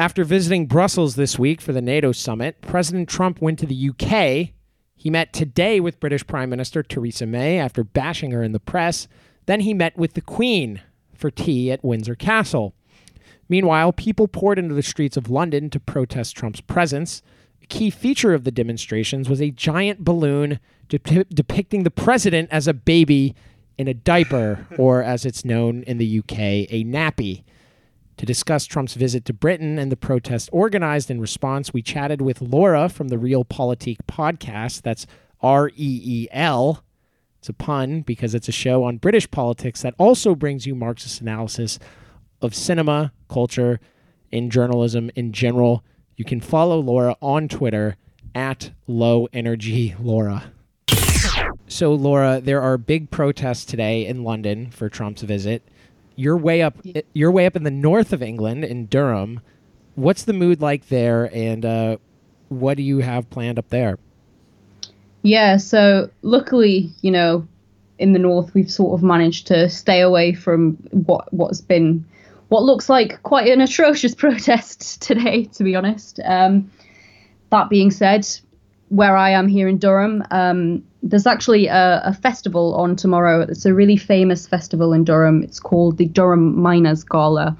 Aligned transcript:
After 0.00 0.24
visiting 0.24 0.64
Brussels 0.64 1.14
this 1.14 1.38
week 1.38 1.60
for 1.60 1.74
the 1.74 1.82
NATO 1.82 2.12
summit, 2.12 2.62
President 2.62 3.06
Trump 3.06 3.42
went 3.42 3.58
to 3.58 3.66
the 3.66 3.90
UK. 3.90 4.54
He 4.96 5.10
met 5.10 5.34
today 5.34 5.78
with 5.78 6.00
British 6.00 6.26
Prime 6.26 6.48
Minister 6.48 6.82
Theresa 6.82 7.26
May 7.26 7.58
after 7.58 7.84
bashing 7.84 8.30
her 8.30 8.42
in 8.42 8.52
the 8.52 8.60
press. 8.60 9.08
Then 9.44 9.60
he 9.60 9.74
met 9.74 9.98
with 9.98 10.14
the 10.14 10.22
Queen 10.22 10.80
for 11.12 11.30
tea 11.30 11.70
at 11.70 11.84
Windsor 11.84 12.14
Castle. 12.14 12.74
Meanwhile, 13.46 13.92
people 13.92 14.26
poured 14.26 14.58
into 14.58 14.74
the 14.74 14.82
streets 14.82 15.18
of 15.18 15.28
London 15.28 15.68
to 15.68 15.78
protest 15.78 16.34
Trump's 16.34 16.62
presence. 16.62 17.20
A 17.62 17.66
key 17.66 17.90
feature 17.90 18.32
of 18.32 18.44
the 18.44 18.50
demonstrations 18.50 19.28
was 19.28 19.42
a 19.42 19.50
giant 19.50 20.02
balloon 20.02 20.60
dep- 20.88 21.28
depicting 21.28 21.82
the 21.82 21.90
president 21.90 22.48
as 22.50 22.66
a 22.66 22.72
baby 22.72 23.34
in 23.76 23.86
a 23.86 23.92
diaper, 23.92 24.66
or 24.78 25.02
as 25.02 25.26
it's 25.26 25.44
known 25.44 25.82
in 25.82 25.98
the 25.98 26.20
UK, 26.20 26.38
a 26.38 26.84
nappy. 26.86 27.44
To 28.20 28.26
discuss 28.26 28.66
Trump's 28.66 28.92
visit 28.92 29.24
to 29.24 29.32
Britain 29.32 29.78
and 29.78 29.90
the 29.90 29.96
protest 29.96 30.50
organized 30.52 31.10
in 31.10 31.22
response, 31.22 31.72
we 31.72 31.80
chatted 31.80 32.20
with 32.20 32.42
Laura 32.42 32.90
from 32.90 33.08
the 33.08 33.16
Reel 33.16 33.46
Politik 33.46 33.96
podcast. 34.06 34.82
That's 34.82 35.06
R 35.40 35.68
E 35.68 35.72
E 36.04 36.28
L. 36.30 36.84
It's 37.38 37.48
a 37.48 37.54
pun 37.54 38.02
because 38.02 38.34
it's 38.34 38.46
a 38.46 38.52
show 38.52 38.84
on 38.84 38.98
British 38.98 39.30
politics 39.30 39.80
that 39.80 39.94
also 39.96 40.34
brings 40.34 40.66
you 40.66 40.74
Marxist 40.74 41.22
analysis 41.22 41.78
of 42.42 42.54
cinema, 42.54 43.14
culture, 43.30 43.80
and 44.30 44.52
journalism 44.52 45.10
in 45.16 45.32
general. 45.32 45.82
You 46.18 46.26
can 46.26 46.42
follow 46.42 46.78
Laura 46.78 47.16
on 47.22 47.48
Twitter 47.48 47.96
at 48.34 48.70
low 48.86 49.28
energy 49.32 49.96
Laura. 49.98 50.52
So, 51.68 51.94
Laura, 51.94 52.38
there 52.38 52.60
are 52.60 52.76
big 52.76 53.10
protests 53.10 53.64
today 53.64 54.04
in 54.04 54.24
London 54.24 54.70
for 54.70 54.90
Trump's 54.90 55.22
visit. 55.22 55.66
You're 56.16 56.36
way 56.36 56.62
up. 56.62 56.76
You're 57.12 57.30
way 57.30 57.46
up 57.46 57.56
in 57.56 57.62
the 57.62 57.70
north 57.70 58.12
of 58.12 58.22
England, 58.22 58.64
in 58.64 58.86
Durham. 58.86 59.40
What's 59.94 60.24
the 60.24 60.32
mood 60.32 60.60
like 60.60 60.88
there, 60.88 61.30
and 61.34 61.64
uh, 61.64 61.96
what 62.48 62.76
do 62.76 62.82
you 62.82 62.98
have 62.98 63.30
planned 63.30 63.58
up 63.58 63.68
there? 63.68 63.98
Yeah, 65.22 65.58
so 65.58 66.10
luckily, 66.22 66.90
you 67.02 67.10
know, 67.10 67.46
in 67.98 68.12
the 68.12 68.18
north, 68.18 68.54
we've 68.54 68.70
sort 68.70 68.98
of 68.98 69.02
managed 69.04 69.46
to 69.48 69.68
stay 69.68 70.00
away 70.00 70.32
from 70.32 70.74
what 70.90 71.32
what's 71.32 71.60
been 71.60 72.04
what 72.48 72.64
looks 72.64 72.88
like 72.88 73.22
quite 73.22 73.48
an 73.48 73.60
atrocious 73.60 74.14
protest 74.16 75.00
today, 75.02 75.44
to 75.44 75.64
be 75.64 75.76
honest. 75.76 76.20
Um, 76.24 76.70
that 77.50 77.68
being 77.68 77.90
said, 77.90 78.26
where 78.88 79.16
I 79.16 79.30
am 79.30 79.48
here 79.48 79.68
in 79.68 79.78
Durham, 79.78 80.22
um, 80.30 80.84
there's 81.02 81.26
actually 81.26 81.66
a, 81.66 82.02
a, 82.04 82.14
festival 82.14 82.74
on 82.74 82.96
tomorrow. 82.96 83.40
It's 83.42 83.64
a 83.64 83.74
really 83.74 83.96
famous 83.96 84.46
festival 84.46 84.92
in 84.92 85.04
Durham. 85.04 85.42
It's 85.42 85.60
called 85.60 85.96
the 85.96 86.06
Durham 86.06 86.60
Miners 86.60 87.04
Gala, 87.04 87.56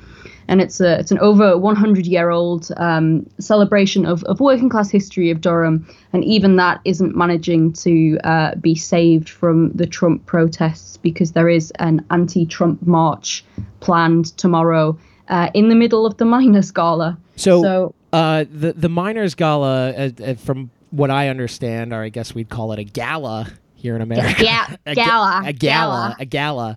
and 0.49 0.61
it's 0.61 0.81
a 0.81 0.99
it's 0.99 1.11
an 1.11 1.19
over 1.21 1.57
100 1.57 2.07
year 2.07 2.31
old 2.31 2.71
um, 2.77 3.29
celebration 3.39 4.05
of, 4.05 4.23
of 4.25 4.41
working 4.41 4.69
class 4.69 4.91
history 4.91 5.31
of 5.31 5.41
Durham. 5.41 5.87
And 6.13 6.25
even 6.25 6.57
that 6.57 6.81
isn't 6.85 7.17
managing 7.17 7.73
to 7.75 8.19
uh, 8.25 8.55
be 8.57 8.75
saved 8.75 9.29
from 9.29 9.73
the 9.73 9.87
Trump 9.87 10.27
protests 10.27 10.97
because 10.99 11.33
there 11.33 11.49
is 11.49 11.71
an 11.79 12.05
anti-Trump 12.11 12.83
march 12.83 13.45
planned 13.81 14.37
tomorrow 14.37 14.99
uh, 15.29 15.51
in 15.55 15.69
the 15.69 15.75
middle 15.75 16.05
of 16.05 16.17
the 16.19 16.25
Miners 16.25 16.71
Gala. 16.71 17.19
So. 17.37 17.63
so 17.63 17.95
uh, 18.13 18.45
the 18.51 18.73
the 18.73 18.89
miners 18.89 19.37
gala, 19.37 19.91
uh, 19.91 20.11
uh, 20.21 20.35
from 20.35 20.71
what 20.91 21.11
I 21.11 21.29
understand, 21.29 21.93
or 21.93 22.03
I 22.03 22.09
guess 22.09 22.35
we'd 22.35 22.49
call 22.49 22.73
it 22.73 22.79
a 22.79 22.85
gala 22.85 23.51
here 23.75 23.97
in 23.97 24.03
America. 24.03 24.45
Yeah, 24.45 24.77
a, 24.87 24.95
gala, 24.95 25.43
a 25.45 25.53
gala, 25.53 26.17
a 26.19 26.25
gala. 26.25 26.77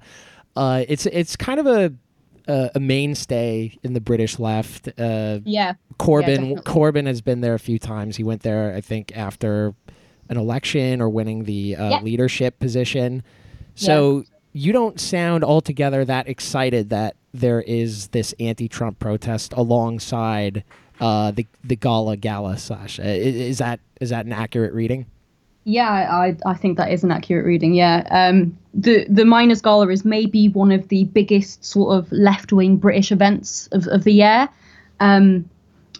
Uh, 0.56 0.83
it's 0.88 1.06
it's 1.08 1.36
kind 1.36 1.59
of 1.59 1.67
a, 1.67 1.94
a, 2.47 2.72
a 2.75 2.80
mainstay 2.80 3.78
in 3.84 3.94
the 3.94 4.02
British 4.02 4.39
left. 4.39 4.88
Uh, 4.97 5.39
yeah, 5.44 5.73
Corbyn 6.00 6.56
yeah, 6.56 6.61
Corbyn 6.61 7.08
has 7.08 7.22
been 7.22 7.41
there 7.41 7.56
a 7.56 7.59
few 7.59 7.80
times. 7.80 8.17
He 8.17 8.23
went 8.23 8.44
there, 8.44 8.73
I 8.75 8.81
think, 8.81 9.16
after 9.16 9.73
an 10.30 10.38
election 10.38 11.02
or 11.02 11.09
winning 11.09 11.44
the 11.44 11.75
uh, 11.75 12.02
leadership 12.02 12.59
position. 12.59 13.23
So 13.75 14.18
yeah. 14.18 14.23
you 14.53 14.73
don't 14.73 15.00
sound 15.00 15.44
altogether 15.44 16.06
that 16.06 16.28
excited 16.28 16.90
that 16.90 17.16
there 17.34 17.62
is 17.62 18.09
this 18.09 18.34
anti-Trump 18.40 19.00
protest 19.00 19.53
alongside 19.53 20.63
uh, 21.00 21.31
the 21.31 21.46
the 21.64 21.76
gala 21.76 22.18
gala 22.18 22.58
slash. 22.58 23.00
Uh, 23.00 23.04
is 23.04 23.58
that 23.58 23.80
is 24.00 24.09
that 24.09 24.26
an 24.26 24.34
accurate 24.34 24.74
reading? 24.74 25.06
Yeah, 25.66 25.90
I 25.90 26.36
I 26.46 26.56
think 26.56 26.78
that 26.78 26.92
is 26.92 27.04
an 27.04 27.12
accurate 27.12 27.46
reading. 27.46 27.74
Yeah, 27.74 28.06
um, 28.12 28.58
the 28.74 29.06
the 29.09 29.26
Miners 29.26 29.62
Gala 29.62 29.88
is 29.90 30.03
maybe 30.03 30.50
one 30.50 30.72
of 30.72 30.90
the 30.90 31.06
biggest 31.06 31.64
sort 31.64 31.98
of 31.98 32.12
left 32.12 32.52
wing 32.52 32.78
British 32.78 33.12
events 33.12 33.68
of, 33.72 33.88
of 33.88 34.03
the 34.03 34.14
year. 34.14 34.50
Um, 35.00 35.50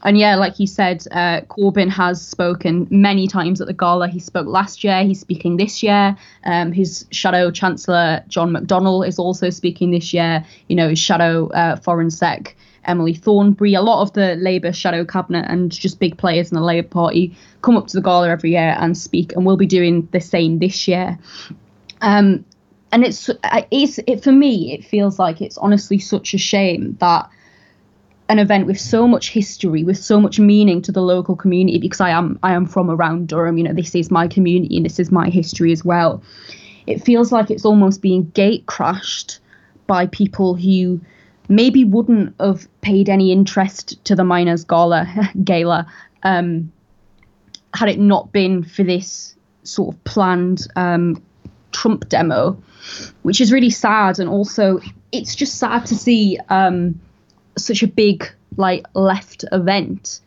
and 0.06 0.18
yeah, 0.18 0.36
like 0.36 0.60
you 0.60 0.68
said, 0.68 1.06
uh, 1.12 1.42
Corbyn 1.48 1.90
has 1.90 2.22
spoken 2.22 2.88
many 2.90 3.26
times 3.26 3.62
at 3.62 3.68
the 3.68 3.74
gala. 3.74 4.10
He 4.10 4.20
spoke 4.20 4.48
last 4.48 4.84
year. 4.84 5.04
He's 5.04 5.22
speaking 5.22 5.56
this 5.56 5.82
year. 5.82 6.18
Um, 6.44 6.74
his 6.74 7.06
shadow 7.12 7.52
chancellor 7.52 8.22
John 8.28 8.52
McDonnell 8.52 9.08
is 9.08 9.18
also 9.18 9.50
speaking 9.50 9.92
this 9.92 10.14
year. 10.14 10.46
You 10.68 10.76
know, 10.76 10.90
his 10.90 11.00
shadow 11.00 11.48
uh, 11.50 11.78
foreign 11.78 12.12
sec 12.12 12.56
Emily 12.86 13.14
Thornberry, 13.14 13.74
a 13.74 13.82
lot 13.82 14.02
of 14.02 14.14
the 14.14 14.36
Labour 14.36 14.74
shadow 14.74 15.06
cabinet 15.06 15.46
and 15.50 15.72
just 15.72 16.00
big 16.00 16.18
players 16.18 16.52
in 16.52 16.56
the 16.56 16.64
Labour 16.64 16.88
Party 16.88 17.36
come 17.62 17.78
up 17.78 17.88
to 17.88 17.98
the 17.98 18.02
gala 18.02 18.30
every 18.30 18.52
year 18.52 18.76
and 18.80 18.98
speak, 18.98 19.34
and 19.34 19.46
we'll 19.46 19.58
be 19.58 19.66
doing 19.66 20.08
the 20.12 20.20
same 20.20 20.60
this 20.60 20.88
year. 20.88 21.18
Um, 22.02 22.46
and 22.92 23.04
it's 23.04 23.30
it's 23.72 24.00
it 24.06 24.24
for 24.24 24.32
me, 24.32 24.74
it 24.74 24.86
feels 24.86 25.18
like 25.18 25.42
it's 25.42 25.58
honestly 25.58 25.98
such 25.98 26.34
a 26.34 26.38
shame 26.38 26.96
that 27.00 27.30
an 28.30 28.40
event 28.40 28.68
with 28.68 28.80
so 28.80 29.08
much 29.08 29.32
history, 29.32 29.84
with 29.84 29.98
so 29.98 30.20
much 30.20 30.40
meaning 30.40 30.82
to 30.82 30.92
the 30.92 31.02
local 31.02 31.36
community, 31.36 31.80
because 31.80 32.02
I 32.02 32.12
am 32.12 32.40
I 32.44 32.54
am 32.54 32.66
from 32.66 32.90
around 32.90 33.28
Durham. 33.28 33.58
You 33.58 33.64
know, 33.64 33.74
this 33.74 33.96
is 33.96 34.12
my 34.12 34.28
community 34.28 34.78
and 34.78 34.86
this 34.86 35.00
is 35.00 35.12
my 35.12 35.30
history 35.30 35.72
as 35.72 35.84
well. 35.84 36.22
It 36.86 37.04
feels 37.04 37.32
like 37.32 37.50
it's 37.50 37.66
almost 37.66 38.02
being 38.02 38.30
gate 38.32 38.66
crashed 38.66 39.40
by 39.88 40.08
people 40.08 40.56
who 40.56 41.02
maybe 41.56 41.84
wouldn't 41.84 42.34
have 42.40 42.68
paid 42.82 43.10
any 43.10 43.32
interest 43.32 44.04
to 44.06 44.16
the 44.16 44.24
miners' 44.24 44.64
gala, 44.64 45.08
gala 45.44 45.86
um, 46.24 46.72
had 47.74 47.90
it 47.90 48.00
not 48.00 48.32
been 48.32 48.64
for 48.64 48.84
this 48.84 49.36
sort 49.64 49.94
of 49.96 50.04
planned 50.04 50.68
um, 50.76 51.22
Trump 51.72 52.08
demo, 52.10 52.58
which 53.24 53.42
is 53.42 53.52
really 53.52 53.70
sad. 53.70 54.20
And 54.20 54.30
also, 54.30 54.80
it's 55.12 55.36
just 55.36 55.58
sad 55.58 55.86
to 55.88 55.96
see 55.96 56.38
um, 56.50 57.00
such 57.58 57.84
a 57.84 57.88
big 57.88 58.30
like 58.58 58.86
left 58.94 59.46
event. 59.52 60.20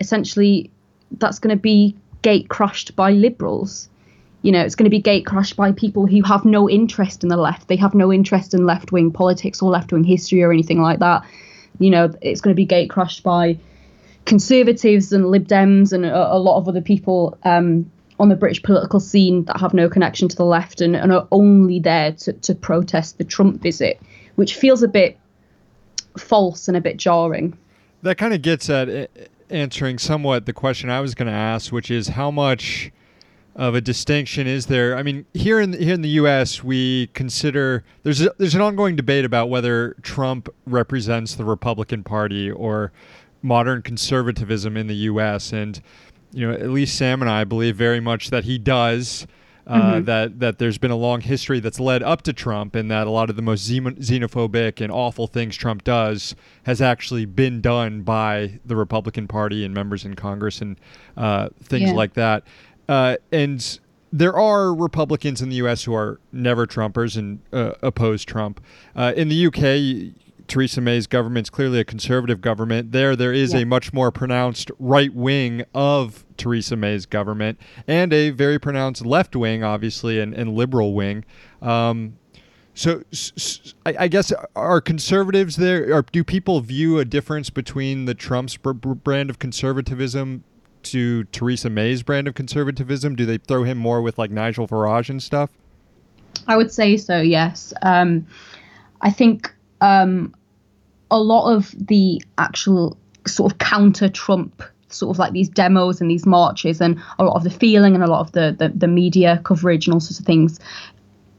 Essentially, 0.00 0.70
that's 1.12 1.38
going 1.38 1.54
to 1.54 1.60
be 1.60 1.96
gate 2.22 2.48
crushed 2.48 2.96
by 2.96 3.10
liberals 3.10 3.88
you 4.44 4.52
know, 4.52 4.60
it's 4.60 4.74
going 4.74 4.84
to 4.84 4.90
be 4.90 5.00
gate 5.00 5.24
crushed 5.24 5.56
by 5.56 5.72
people 5.72 6.06
who 6.06 6.22
have 6.22 6.44
no 6.44 6.68
interest 6.68 7.22
in 7.22 7.30
the 7.30 7.36
left. 7.38 7.66
They 7.68 7.76
have 7.76 7.94
no 7.94 8.12
interest 8.12 8.52
in 8.52 8.66
left 8.66 8.92
wing 8.92 9.10
politics 9.10 9.62
or 9.62 9.70
left 9.70 9.90
wing 9.90 10.04
history 10.04 10.42
or 10.42 10.52
anything 10.52 10.82
like 10.82 10.98
that. 10.98 11.24
You 11.78 11.88
know, 11.88 12.12
it's 12.20 12.42
going 12.42 12.54
to 12.54 12.56
be 12.56 12.66
gate 12.66 12.90
crushed 12.90 13.22
by 13.22 13.58
conservatives 14.26 15.12
and 15.12 15.30
Lib 15.30 15.48
Dems 15.48 15.94
and 15.94 16.04
a, 16.04 16.34
a 16.34 16.36
lot 16.36 16.58
of 16.58 16.68
other 16.68 16.82
people 16.82 17.38
um, 17.44 17.90
on 18.18 18.28
the 18.28 18.36
British 18.36 18.62
political 18.62 19.00
scene 19.00 19.46
that 19.46 19.58
have 19.58 19.72
no 19.72 19.88
connection 19.88 20.28
to 20.28 20.36
the 20.36 20.44
left 20.44 20.82
and, 20.82 20.94
and 20.94 21.10
are 21.10 21.26
only 21.32 21.80
there 21.80 22.12
to, 22.12 22.34
to 22.34 22.54
protest 22.54 23.16
the 23.16 23.24
Trump 23.24 23.62
visit, 23.62 23.98
which 24.34 24.56
feels 24.56 24.82
a 24.82 24.88
bit 24.88 25.18
false 26.18 26.68
and 26.68 26.76
a 26.76 26.82
bit 26.82 26.98
jarring. 26.98 27.56
That 28.02 28.18
kind 28.18 28.34
of 28.34 28.42
gets 28.42 28.68
at 28.68 28.90
eh, 28.90 29.06
answering 29.48 29.98
somewhat 29.98 30.44
the 30.44 30.52
question 30.52 30.90
I 30.90 31.00
was 31.00 31.14
going 31.14 31.28
to 31.28 31.32
ask, 31.32 31.72
which 31.72 31.90
is 31.90 32.08
how 32.08 32.30
much 32.30 32.92
of 33.56 33.74
a 33.74 33.80
distinction 33.80 34.46
is 34.46 34.66
there? 34.66 34.96
I 34.96 35.02
mean, 35.02 35.26
here 35.32 35.60
in 35.60 35.70
the, 35.70 35.78
here 35.78 35.94
in 35.94 36.02
the 36.02 36.08
U.S., 36.10 36.64
we 36.64 37.08
consider 37.08 37.84
there's 38.02 38.20
a, 38.20 38.32
there's 38.38 38.54
an 38.54 38.60
ongoing 38.60 38.96
debate 38.96 39.24
about 39.24 39.48
whether 39.48 39.94
Trump 40.02 40.48
represents 40.66 41.34
the 41.34 41.44
Republican 41.44 42.02
Party 42.02 42.50
or 42.50 42.92
modern 43.42 43.82
conservatism 43.82 44.76
in 44.76 44.86
the 44.88 44.94
U.S. 44.94 45.52
And 45.52 45.80
you 46.32 46.48
know, 46.48 46.54
at 46.54 46.70
least 46.70 46.96
Sam 46.96 47.22
and 47.22 47.30
I 47.30 47.44
believe 47.44 47.76
very 47.76 48.00
much 48.00 48.30
that 48.30 48.44
he 48.44 48.58
does. 48.58 49.26
Uh, 49.66 49.80
mm-hmm. 49.80 50.04
That 50.04 50.40
that 50.40 50.58
there's 50.58 50.76
been 50.76 50.90
a 50.90 50.96
long 50.96 51.22
history 51.22 51.58
that's 51.58 51.80
led 51.80 52.02
up 52.02 52.20
to 52.22 52.34
Trump, 52.34 52.74
and 52.74 52.90
that 52.90 53.06
a 53.06 53.10
lot 53.10 53.30
of 53.30 53.36
the 53.36 53.40
most 53.40 53.66
xenophobic 53.66 54.82
and 54.82 54.92
awful 54.92 55.26
things 55.26 55.56
Trump 55.56 55.84
does 55.84 56.34
has 56.64 56.82
actually 56.82 57.24
been 57.24 57.62
done 57.62 58.02
by 58.02 58.60
the 58.66 58.76
Republican 58.76 59.26
Party 59.26 59.64
and 59.64 59.72
members 59.72 60.04
in 60.04 60.16
Congress 60.16 60.60
and 60.60 60.78
uh, 61.16 61.48
things 61.62 61.88
yeah. 61.88 61.96
like 61.96 62.12
that. 62.12 62.44
Uh, 62.88 63.16
and 63.32 63.80
there 64.12 64.36
are 64.36 64.74
Republicans 64.74 65.42
in 65.42 65.48
the 65.48 65.56
U.S. 65.56 65.84
who 65.84 65.94
are 65.94 66.20
never 66.32 66.66
Trumpers 66.66 67.16
and 67.16 67.40
uh, 67.52 67.72
oppose 67.82 68.24
Trump. 68.24 68.60
Uh, 68.94 69.12
in 69.16 69.28
the 69.28 69.34
U.K., 69.34 70.12
Theresa 70.46 70.80
May's 70.80 71.06
government 71.06 71.46
is 71.46 71.50
clearly 71.50 71.80
a 71.80 71.84
conservative 71.84 72.40
government. 72.40 72.92
There, 72.92 73.16
there 73.16 73.32
is 73.32 73.54
yeah. 73.54 73.60
a 73.60 73.66
much 73.66 73.92
more 73.92 74.10
pronounced 74.10 74.70
right 74.78 75.12
wing 75.12 75.64
of 75.74 76.24
Theresa 76.36 76.76
May's 76.76 77.06
government 77.06 77.58
and 77.88 78.12
a 78.12 78.30
very 78.30 78.58
pronounced 78.58 79.06
left 79.06 79.34
wing, 79.34 79.64
obviously, 79.64 80.20
and, 80.20 80.34
and 80.34 80.54
liberal 80.54 80.92
wing. 80.94 81.24
Um, 81.62 82.18
So, 82.74 83.04
I 83.86 84.08
guess 84.08 84.32
are 84.56 84.80
conservatives 84.80 85.56
there? 85.56 85.94
Or 85.94 86.02
do 86.02 86.24
people 86.24 86.60
view 86.60 86.98
a 86.98 87.04
difference 87.04 87.48
between 87.48 88.04
the 88.06 88.14
Trump's 88.14 88.56
br- 88.56 88.72
br- 88.72 88.94
brand 88.94 89.30
of 89.30 89.38
conservatism 89.38 90.42
to 90.84 91.24
Theresa 91.24 91.70
May's 91.70 92.02
brand 92.02 92.28
of 92.28 92.34
conservatism? 92.34 93.16
Do 93.16 93.26
they 93.26 93.38
throw 93.38 93.64
him 93.64 93.78
more 93.78 94.02
with 94.02 94.18
like 94.18 94.30
Nigel 94.30 94.68
Farage 94.68 95.10
and 95.10 95.22
stuff? 95.22 95.50
I 96.46 96.56
would 96.56 96.72
say 96.72 96.96
so. 96.96 97.20
Yes. 97.20 97.72
Um, 97.82 98.26
I 99.00 99.10
think 99.10 99.54
um, 99.80 100.34
a 101.10 101.18
lot 101.18 101.54
of 101.54 101.74
the 101.78 102.22
actual 102.38 102.96
sort 103.26 103.52
of 103.52 103.58
counter 103.58 104.08
Trump 104.08 104.62
sort 104.88 105.14
of 105.14 105.18
like 105.18 105.32
these 105.32 105.48
demos 105.48 106.00
and 106.00 106.10
these 106.10 106.24
marches 106.24 106.80
and 106.80 107.00
a 107.18 107.24
lot 107.24 107.36
of 107.36 107.42
the 107.42 107.50
feeling 107.50 107.94
and 107.94 108.04
a 108.04 108.06
lot 108.06 108.20
of 108.20 108.32
the, 108.32 108.54
the, 108.56 108.68
the 108.68 108.86
media 108.86 109.40
coverage 109.44 109.86
and 109.86 109.94
all 109.94 110.00
sorts 110.00 110.20
of 110.20 110.26
things 110.26 110.60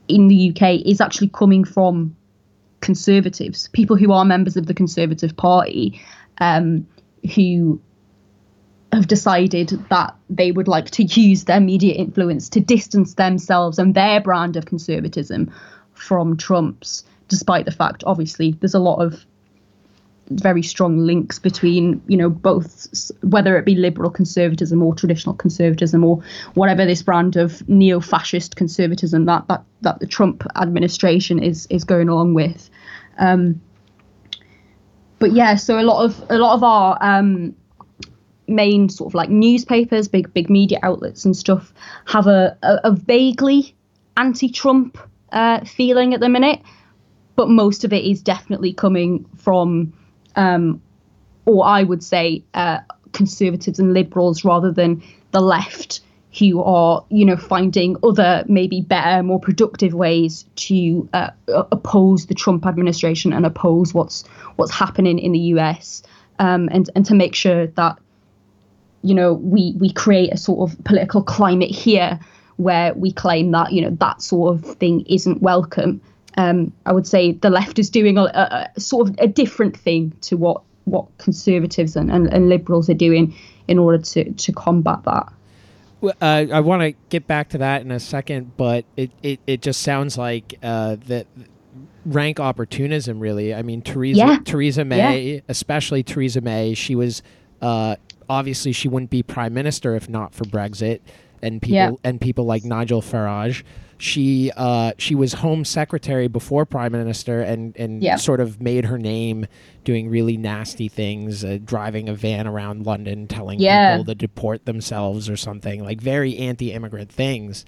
in 0.07 0.27
the 0.27 0.51
UK 0.51 0.85
is 0.85 1.01
actually 1.01 1.29
coming 1.29 1.63
from 1.63 2.15
conservatives, 2.81 3.67
people 3.69 3.95
who 3.95 4.11
are 4.11 4.25
members 4.25 4.55
of 4.55 4.67
the 4.67 4.73
Conservative 4.73 5.35
Party, 5.35 5.99
um, 6.39 6.85
who 7.33 7.81
have 8.91 9.07
decided 9.07 9.69
that 9.89 10.15
they 10.29 10.51
would 10.51 10.67
like 10.67 10.89
to 10.91 11.03
use 11.03 11.45
their 11.45 11.59
media 11.59 11.93
influence 11.93 12.49
to 12.49 12.59
distance 12.59 13.15
themselves 13.15 13.77
and 13.77 13.93
their 13.93 14.21
brand 14.21 14.55
of 14.55 14.65
conservatism 14.65 15.51
from 15.93 16.37
Trump's, 16.37 17.03
despite 17.27 17.65
the 17.65 17.71
fact, 17.71 18.03
obviously, 18.05 18.51
there's 18.53 18.73
a 18.73 18.79
lot 18.79 19.01
of 19.01 19.25
very 20.29 20.63
strong 20.63 20.97
links 20.97 21.37
between 21.37 22.01
you 22.07 22.17
know 22.17 22.29
both 22.29 22.87
whether 23.21 23.57
it 23.57 23.65
be 23.65 23.75
liberal 23.75 24.09
conservatism 24.09 24.81
or 24.81 24.95
traditional 24.95 25.35
conservatism 25.35 26.03
or 26.03 26.19
whatever 26.55 26.83
this 26.83 27.03
brand 27.03 27.35
of 27.35 27.67
neo-fascist 27.69 28.55
conservatism 28.55 29.25
that 29.25 29.47
that 29.47 29.63
that 29.81 29.99
the 29.99 30.07
Trump 30.07 30.43
administration 30.55 31.41
is 31.41 31.67
is 31.69 31.83
going 31.83 32.09
along 32.09 32.33
with. 32.33 32.69
Um, 33.19 33.61
but 35.19 35.31
yeah 35.31 35.55
so 35.55 35.79
a 35.79 35.83
lot 35.83 36.03
of 36.03 36.23
a 36.29 36.37
lot 36.37 36.55
of 36.55 36.63
our 36.63 36.97
um, 37.01 37.55
main 38.47 38.89
sort 38.89 39.09
of 39.09 39.15
like 39.15 39.29
newspapers 39.29 40.07
big 40.07 40.33
big 40.33 40.49
media 40.49 40.79
outlets 40.83 41.25
and 41.25 41.35
stuff 41.35 41.73
have 42.05 42.27
a, 42.27 42.57
a, 42.61 42.79
a 42.85 42.91
vaguely 42.91 43.75
anti-Trump 44.17 44.97
uh, 45.31 45.63
feeling 45.65 46.13
at 46.13 46.19
the 46.19 46.29
minute 46.29 46.61
but 47.35 47.49
most 47.49 47.83
of 47.83 47.91
it 47.91 48.05
is 48.05 48.21
definitely 48.21 48.73
coming 48.73 49.25
from 49.35 49.93
um, 50.35 50.81
or 51.45 51.65
I 51.65 51.83
would 51.83 52.03
say 52.03 52.43
uh, 52.53 52.79
conservatives 53.11 53.79
and 53.79 53.93
liberals 53.93 54.43
rather 54.43 54.71
than 54.71 55.03
the 55.31 55.41
left 55.41 56.01
who 56.37 56.61
are 56.61 57.05
you 57.09 57.25
know 57.25 57.37
finding 57.37 57.95
other 58.03 58.43
maybe 58.47 58.81
better 58.81 59.23
more 59.23 59.39
productive 59.39 59.93
ways 59.93 60.45
to 60.55 61.07
uh, 61.13 61.29
oppose 61.47 62.25
the 62.25 62.35
Trump 62.35 62.65
administration 62.65 63.31
and 63.33 63.45
oppose 63.45 63.93
what's 63.93 64.27
what's 64.57 64.71
happening 64.71 65.17
in 65.19 65.31
the 65.31 65.39
US 65.39 66.03
um, 66.39 66.69
and 66.71 66.89
and 66.95 67.05
to 67.05 67.15
make 67.15 67.35
sure 67.35 67.67
that 67.67 67.97
you 69.05 69.13
know 69.13 69.33
we 69.33 69.73
we 69.79 69.91
create 69.91 70.33
a 70.33 70.37
sort 70.37 70.69
of 70.69 70.83
political 70.83 71.21
climate 71.21 71.71
here 71.71 72.19
where 72.57 72.93
we 72.93 73.11
claim 73.11 73.51
that 73.51 73.71
you 73.71 73.81
know 73.81 73.95
that 73.99 74.21
sort 74.21 74.55
of 74.55 74.77
thing 74.77 75.01
isn't 75.07 75.41
welcome 75.41 76.01
um, 76.37 76.73
I 76.85 76.91
would 76.91 77.07
say 77.07 77.31
the 77.31 77.49
left 77.49 77.79
is 77.79 77.89
doing 77.89 78.17
a, 78.17 78.23
a, 78.23 78.69
a, 78.75 78.79
sort 78.79 79.09
of 79.09 79.15
a 79.19 79.27
different 79.27 79.77
thing 79.77 80.11
to 80.21 80.35
what 80.35 80.61
what 80.85 81.05
conservatives 81.17 81.95
and, 81.95 82.11
and, 82.11 82.27
and 82.31 82.49
liberals 82.49 82.89
are 82.89 82.95
doing 82.95 83.35
in 83.67 83.79
order 83.79 83.97
to 83.97 84.31
to 84.31 84.51
combat 84.51 85.03
that. 85.03 85.31
Uh, 86.21 86.45
I 86.51 86.59
want 86.59 86.81
to 86.81 86.91
get 87.09 87.25
back 87.25 87.49
to 87.49 87.57
that 87.59 87.81
in 87.81 87.89
a 87.89 87.99
second, 87.99 88.55
but 88.57 88.85
it, 88.95 89.09
it, 89.23 89.39
it 89.47 89.61
just 89.61 89.81
sounds 89.81 90.17
like 90.17 90.53
uh, 90.61 90.97
that 91.07 91.25
rank 92.05 92.39
opportunism. 92.39 93.19
Really, 93.19 93.55
I 93.55 93.61
mean, 93.61 93.81
Theresa 93.81 94.19
Yeah. 94.19 94.39
Theresa 94.43 94.85
May, 94.85 95.35
Yeah. 95.35 95.39
especially 95.47 96.03
Theresa 96.03 96.41
May, 96.41 96.73
she 96.73 96.95
was 96.95 97.23
uh, 97.61 97.95
obviously 98.29 98.71
she 98.71 98.87
wouldn't 98.87 99.09
be 99.11 99.23
prime 99.23 99.53
minister 99.53 99.95
if 99.95 100.09
not 100.09 100.33
for 100.33 100.43
Brexit 100.45 100.99
and 101.41 101.61
people 101.61 101.75
Yeah. 101.75 101.91
and 102.03 102.19
people 102.19 102.45
like 102.45 102.63
Nigel 102.63 103.01
Farage. 103.01 103.63
She 103.97 104.51
uh, 104.57 104.91
she 104.97 105.15
was 105.15 105.33
Home 105.33 105.63
Secretary 105.63 106.27
before 106.27 106.65
Prime 106.65 106.91
Minister 106.91 107.41
and 107.41 107.75
and 107.77 108.03
Yeah. 108.03 108.17
sort 108.17 108.41
of 108.41 108.61
made 108.61 108.85
her 108.85 108.97
name 108.97 109.45
doing 109.85 110.09
really 110.09 110.35
nasty 110.35 110.89
things, 110.89 111.45
uh, 111.45 111.59
driving 111.63 112.09
a 112.09 112.13
van 112.13 112.45
around 112.45 112.85
London, 112.85 113.25
telling 113.27 113.59
Yeah. 113.59 113.93
people 113.97 114.05
to 114.13 114.15
deport 114.15 114.65
themselves 114.65 115.29
or 115.29 115.37
something 115.37 115.81
like 115.83 116.01
very 116.01 116.37
anti-immigrant 116.37 117.09
things. 117.09 117.63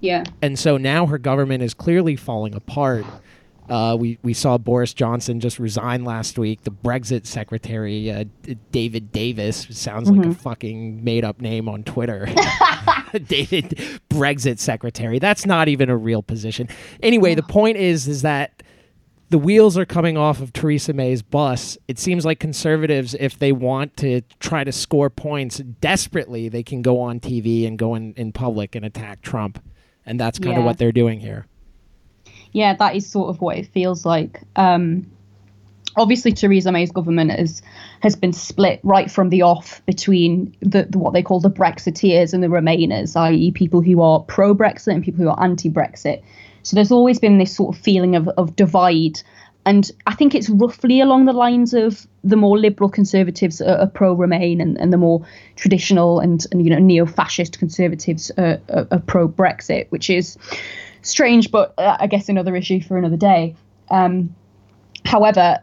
Yeah. 0.00 0.24
And 0.42 0.58
so 0.58 0.76
now 0.76 1.06
her 1.06 1.18
government 1.18 1.62
is 1.62 1.74
clearly 1.74 2.14
falling 2.14 2.54
apart. 2.54 3.04
Uh, 3.68 3.96
we 3.98 4.18
we 4.22 4.34
saw 4.34 4.58
Boris 4.58 4.92
Johnson 4.92 5.40
just 5.40 5.58
resign 5.58 6.04
last 6.04 6.38
week. 6.38 6.62
The 6.64 6.70
Brexit 6.70 7.26
secretary, 7.26 8.10
uh, 8.10 8.24
D- 8.42 8.58
David 8.72 9.10
Davis, 9.10 9.66
sounds 9.70 10.10
like 10.10 10.26
a 10.26 10.34
fucking 10.34 11.02
made 11.02 11.24
up 11.24 11.40
name 11.40 11.68
on 11.68 11.82
Twitter. 11.82 12.28
David 13.26 14.00
Brexit 14.10 14.58
secretary. 14.58 15.18
That's 15.18 15.46
not 15.46 15.68
even 15.68 15.88
a 15.88 15.96
real 15.96 16.22
position. 16.22 16.68
Anyway, 17.02 17.34
the 17.34 17.42
point 17.42 17.76
is 17.76 18.08
is 18.08 18.22
that 18.22 18.62
the 19.30 19.38
wheels 19.38 19.78
are 19.78 19.86
coming 19.86 20.16
off 20.16 20.40
of 20.40 20.52
Theresa 20.52 20.92
May's 20.92 21.22
bus. 21.22 21.78
It 21.88 21.98
seems 21.98 22.24
like 22.24 22.38
conservatives, 22.38 23.14
if 23.18 23.38
they 23.38 23.52
want 23.52 23.96
to 23.98 24.20
try 24.40 24.64
to 24.64 24.72
score 24.72 25.10
points 25.10 25.58
desperately, 25.58 26.48
they 26.48 26.62
can 26.62 26.82
go 26.82 27.00
on 27.00 27.20
TV 27.20 27.66
and 27.66 27.78
go 27.78 27.94
in, 27.94 28.12
in 28.14 28.32
public 28.32 28.74
and 28.74 28.84
attack 28.84 29.22
Trump. 29.22 29.62
And 30.06 30.20
that's 30.20 30.38
kind 30.38 30.58
of 30.58 30.64
what 30.64 30.78
they're 30.78 30.92
doing 30.92 31.18
here. 31.20 31.46
Yeah, 32.54 32.74
that 32.76 32.94
is 32.94 33.06
sort 33.06 33.28
of 33.28 33.40
what 33.42 33.58
it 33.58 33.66
feels 33.66 34.06
like. 34.06 34.40
Um, 34.56 35.10
obviously, 35.96 36.32
Theresa 36.32 36.70
May's 36.72 36.92
government 36.92 37.32
has 37.32 37.60
has 38.00 38.16
been 38.16 38.32
split 38.32 38.80
right 38.84 39.10
from 39.10 39.28
the 39.28 39.42
off 39.42 39.84
between 39.86 40.56
the, 40.60 40.84
the 40.84 40.98
what 40.98 41.12
they 41.12 41.22
call 41.22 41.40
the 41.40 41.50
Brexiteers 41.50 42.32
and 42.32 42.42
the 42.42 42.46
Remainers, 42.46 43.16
i.e., 43.16 43.50
people 43.50 43.82
who 43.82 44.00
are 44.00 44.20
pro 44.20 44.54
Brexit 44.54 44.94
and 44.94 45.04
people 45.04 45.22
who 45.22 45.28
are 45.28 45.42
anti 45.42 45.68
Brexit. 45.68 46.22
So 46.62 46.76
there's 46.76 46.92
always 46.92 47.18
been 47.18 47.38
this 47.38 47.54
sort 47.54 47.76
of 47.76 47.82
feeling 47.82 48.14
of, 48.16 48.28
of 48.28 48.56
divide. 48.56 49.20
And 49.66 49.90
I 50.06 50.14
think 50.14 50.34
it's 50.34 50.48
roughly 50.48 51.00
along 51.00 51.24
the 51.24 51.32
lines 51.32 51.74
of 51.74 52.06
the 52.22 52.36
more 52.36 52.58
liberal 52.58 52.88
conservatives 52.88 53.60
are, 53.60 53.78
are 53.78 53.86
pro 53.86 54.12
Remain 54.12 54.60
and, 54.60 54.78
and 54.78 54.92
the 54.92 54.96
more 54.96 55.26
traditional 55.56 56.20
and, 56.20 56.46
and 56.52 56.64
you 56.64 56.70
know 56.70 56.78
neo 56.78 57.04
fascist 57.04 57.58
conservatives 57.58 58.30
are, 58.38 58.60
are, 58.68 58.86
are 58.92 59.00
pro 59.00 59.26
Brexit, 59.26 59.86
which 59.90 60.08
is 60.08 60.38
strange, 61.04 61.50
but 61.50 61.74
uh, 61.78 61.96
I 62.00 62.06
guess 62.08 62.28
another 62.28 62.56
issue 62.56 62.82
for 62.82 62.98
another 62.98 63.16
day. 63.16 63.54
Um, 63.90 64.34
however, 65.04 65.60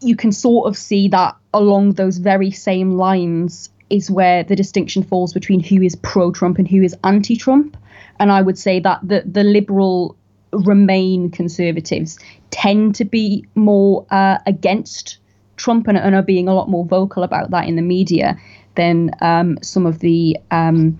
you 0.00 0.16
can 0.16 0.32
sort 0.32 0.68
of 0.68 0.76
see 0.76 1.08
that 1.08 1.36
along 1.52 1.94
those 1.94 2.18
very 2.18 2.50
same 2.50 2.92
lines 2.92 3.70
is 3.90 4.10
where 4.10 4.44
the 4.44 4.56
distinction 4.56 5.02
falls 5.02 5.32
between 5.32 5.60
who 5.60 5.82
is 5.82 5.96
pro 5.96 6.30
Trump 6.30 6.58
and 6.58 6.68
who 6.68 6.82
is 6.82 6.94
anti 7.04 7.36
Trump. 7.36 7.76
And 8.20 8.30
I 8.30 8.42
would 8.42 8.58
say 8.58 8.80
that 8.80 9.00
the, 9.02 9.22
the 9.26 9.42
liberal 9.42 10.16
Remain 10.54 11.30
conservatives 11.32 12.16
tend 12.50 12.94
to 12.94 13.04
be 13.04 13.44
more 13.56 14.06
uh, 14.10 14.38
against 14.46 15.18
Trump 15.56 15.88
and, 15.88 15.98
and 15.98 16.14
are 16.14 16.22
being 16.22 16.46
a 16.46 16.54
lot 16.54 16.70
more 16.70 16.84
vocal 16.84 17.24
about 17.24 17.50
that 17.50 17.66
in 17.66 17.74
the 17.74 17.82
media 17.82 18.38
than 18.76 19.10
um, 19.20 19.58
some 19.62 19.84
of 19.84 19.98
the, 19.98 20.36
um, 20.52 20.96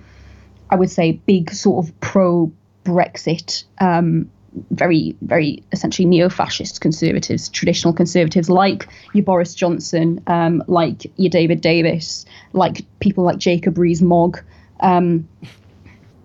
I 0.70 0.74
would 0.74 0.90
say, 0.90 1.12
big 1.12 1.52
sort 1.52 1.86
of 1.86 2.00
pro 2.00 2.52
Brexit, 2.84 3.64
um, 3.80 4.30
very, 4.70 5.16
very 5.22 5.62
essentially 5.72 6.06
neo 6.06 6.28
fascist 6.28 6.80
conservatives, 6.80 7.48
traditional 7.48 7.92
conservatives 7.92 8.48
like 8.48 8.88
your 9.12 9.24
Boris 9.24 9.54
Johnson, 9.54 10.22
um, 10.26 10.62
like 10.68 11.10
your 11.16 11.30
David 11.30 11.60
Davis, 11.60 12.24
like 12.52 12.84
people 13.00 13.24
like 13.24 13.38
Jacob 13.38 13.78
Rees 13.78 14.00
Mogg. 14.00 14.40
Um, 14.80 15.28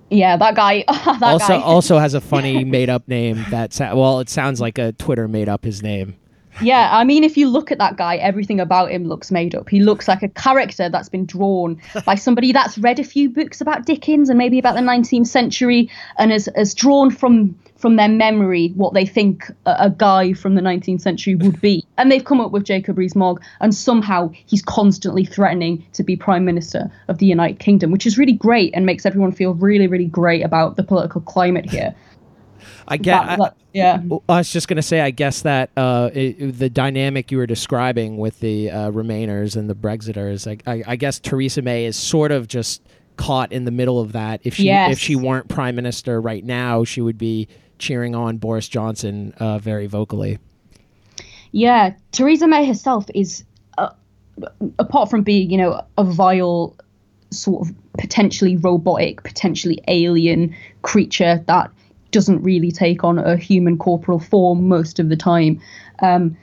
yeah, 0.10 0.38
that 0.38 0.56
guy. 0.56 0.84
that 0.88 1.24
also, 1.24 1.48
guy. 1.48 1.62
also 1.62 1.98
has 1.98 2.14
a 2.14 2.22
funny 2.22 2.64
made 2.64 2.90
up 2.90 3.08
name. 3.08 3.46
That 3.50 3.78
well, 3.96 4.20
it 4.20 4.30
sounds 4.30 4.62
like 4.62 4.78
a 4.78 4.92
Twitter 4.94 5.28
made 5.28 5.50
up 5.50 5.64
his 5.64 5.82
name. 5.82 6.16
Yeah, 6.62 6.90
I 6.92 7.04
mean, 7.04 7.24
if 7.24 7.38
you 7.38 7.48
look 7.48 7.72
at 7.72 7.78
that 7.78 7.96
guy, 7.96 8.18
everything 8.18 8.60
about 8.60 8.92
him 8.92 9.06
looks 9.06 9.32
made 9.32 9.56
up. 9.56 9.70
He 9.70 9.80
looks 9.80 10.08
like 10.08 10.24
a 10.24 10.30
character 10.30 10.90
that's 10.90 11.10
been 11.10 11.26
drawn 11.26 11.82
by 12.06 12.16
somebody 12.16 12.52
that's 12.52 12.78
read 12.78 13.00
a 13.00 13.04
few 13.04 13.30
books 13.30 13.62
about 13.62 13.86
Dickens 13.86 14.30
and 14.30 14.38
maybe 14.38 14.60
about 14.60 14.76
the 14.76 14.82
19th 14.82 15.28
century 15.28 15.90
and 16.18 16.32
has, 16.32 16.50
has 16.56 16.74
drawn 16.74 17.12
from 17.12 17.56
from 17.80 17.96
their 17.96 18.10
memory 18.10 18.74
what 18.76 18.94
they 18.94 19.06
think 19.06 19.50
a, 19.66 19.76
a 19.80 19.90
guy 19.90 20.34
from 20.34 20.56
the 20.56 20.62
19th 20.62 21.02
century 21.02 21.36
would 21.36 21.60
be. 21.62 21.86
And 21.98 22.10
they've 22.10 22.24
come 22.24 22.40
up 22.40 22.52
with 22.52 22.64
Jacob 22.64 22.98
Rees-Mogg, 22.98 23.42
and 23.60 23.76
somehow 23.76 24.32
he's 24.46 24.62
constantly 24.62 25.26
threatening 25.26 25.86
to 25.92 26.02
be 26.02 26.16
Prime 26.16 26.46
Minister 26.46 26.90
of 27.10 27.18
the 27.18 27.26
United 27.26 27.60
Kingdom, 27.60 27.92
which 27.92 28.06
is 28.08 28.18
really 28.18 28.32
great 28.32 28.74
and 28.74 28.86
makes 28.86 29.06
everyone 29.06 29.34
feel 29.34 29.54
really, 29.54 29.86
really 29.86 30.06
great 30.06 30.46
about 30.46 30.78
the 30.78 30.84
political 30.84 31.20
climate 31.20 31.70
here. 31.70 31.94
I 32.88 32.98
get. 32.98 33.26
That- 33.26 33.40
that- 33.40 33.56
yeah. 33.74 34.02
I 34.28 34.38
was 34.40 34.52
just 34.52 34.68
gonna 34.68 34.82
say, 34.82 35.00
I 35.02 35.12
guess 35.12 35.44
that 35.44 35.70
uh, 35.78 36.10
it, 36.14 36.58
the 36.58 36.70
dynamic 36.72 37.32
you 37.32 37.38
were 37.38 37.46
describing 37.46 38.18
with 38.18 38.40
the 38.40 38.72
uh, 38.72 38.90
Remainers 38.92 39.56
and 39.56 39.70
the 39.70 39.76
Brexiters, 39.76 40.48
I, 40.50 40.72
I, 40.72 40.84
I 40.88 40.96
guess 40.96 41.20
Theresa 41.20 41.62
May 41.62 41.86
is 41.86 41.96
sort 41.96 42.32
of 42.32 42.48
just 42.48 42.82
caught 43.18 43.52
in 43.52 43.66
the 43.66 43.72
middle 43.72 44.00
of 44.00 44.14
that. 44.14 44.42
If 44.44 44.56
she 44.56 44.64
Yes. 44.66 44.94
if 44.94 45.00
she 45.00 45.16
weren't 45.16 45.50
prime 45.50 45.76
minister 45.76 46.20
right 46.20 46.44
now, 46.44 46.84
she 46.84 47.00
would 47.02 47.18
be 47.20 47.48
cheering 47.78 48.16
on 48.16 48.38
Boris 48.38 48.68
Johnson 48.68 49.34
uh, 49.40 49.60
very 49.60 49.86
vocally. 49.86 50.40
Yeah, 51.52 51.94
Theresa 52.12 52.48
May 52.48 52.66
herself 52.66 53.06
is, 53.16 53.44
uh, 53.78 53.90
apart 54.78 55.10
from 55.10 55.24
being, 55.24 55.50
you 55.50 55.58
know, 55.58 55.84
a 55.98 56.04
vile, 56.04 56.76
sort 57.32 57.68
of 57.68 57.76
potentially 57.98 58.56
robotic, 58.58 59.24
potentially 59.24 59.80
alien 59.88 60.56
creature 60.82 61.44
that 61.48 61.72
doesn't 62.12 62.42
really 62.44 62.72
take 62.72 63.04
on 63.04 63.20
a 63.20 63.38
human 63.38 63.78
corporal 63.78 64.20
form 64.20 64.68
most 64.68 65.00
of 65.00 65.10
the 65.10 65.16
time, 65.16 65.62
um, 66.02 66.38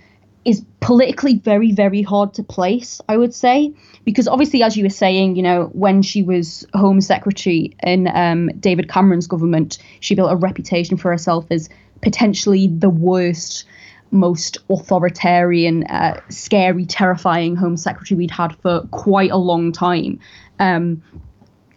is 0.45 0.65
politically 0.81 1.39
very, 1.39 1.73
very 1.73 2.03
hard 2.03 2.33
to 2.35 2.43
place, 2.43 3.01
I 3.09 3.17
would 3.17 3.35
say. 3.35 3.73
Because 4.05 4.29
obviously, 4.29 4.63
as 4.63 4.77
you 4.77 4.85
were 4.85 4.91
saying, 4.91 5.37
you 5.37 5.43
know, 5.43 5.71
when 5.73 6.03
she 6.03 6.23
was 6.23 6.65
Home 6.75 7.01
Secretary 7.01 7.75
in 7.83 8.09
um, 8.09 8.49
David 8.61 8.89
Cameron's 8.89 9.27
government, 9.27 9.79
she 10.01 10.15
built 10.15 10.33
a 10.33 10.37
reputation 10.37 10.97
for 10.97 11.11
herself 11.11 11.47
as 11.51 11.69
potentially 12.01 12.69
the 12.69 12.91
worst 12.91 13.65
most 14.13 14.59
authoritarian, 14.71 15.85
uh, 15.85 16.21
scary, 16.29 16.87
terrifying 16.87 17.57
Home 17.57 17.77
Secretary 17.77 18.17
we'd 18.17 18.31
had 18.31 18.55
for 18.57 18.83
quite 18.93 19.31
a 19.31 19.37
long 19.37 19.73
time. 19.73 20.21
Um, 20.59 21.03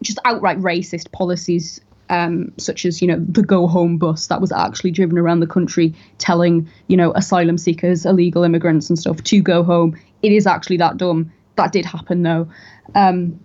just 0.02 0.18
outright 0.24 0.58
racist 0.58 1.12
policies, 1.12 1.80
um, 2.10 2.52
such 2.58 2.84
as 2.84 3.00
you 3.00 3.08
know 3.08 3.18
the 3.18 3.42
Go 3.42 3.66
Home 3.66 3.96
bus 3.96 4.26
that 4.26 4.40
was 4.40 4.52
actually 4.52 4.90
driven 4.90 5.16
around 5.16 5.40
the 5.40 5.46
country, 5.46 5.94
telling 6.18 6.68
you 6.88 6.96
know 6.96 7.12
asylum 7.14 7.56
seekers, 7.56 8.04
illegal 8.04 8.42
immigrants, 8.42 8.90
and 8.90 8.98
stuff 8.98 9.22
to 9.24 9.40
go 9.40 9.62
home. 9.62 9.98
It 10.22 10.32
is 10.32 10.46
actually 10.46 10.76
that 10.78 10.98
dumb. 10.98 11.32
That 11.56 11.72
did 11.72 11.86
happen 11.86 12.22
though. 12.22 12.48
Um, 12.94 13.40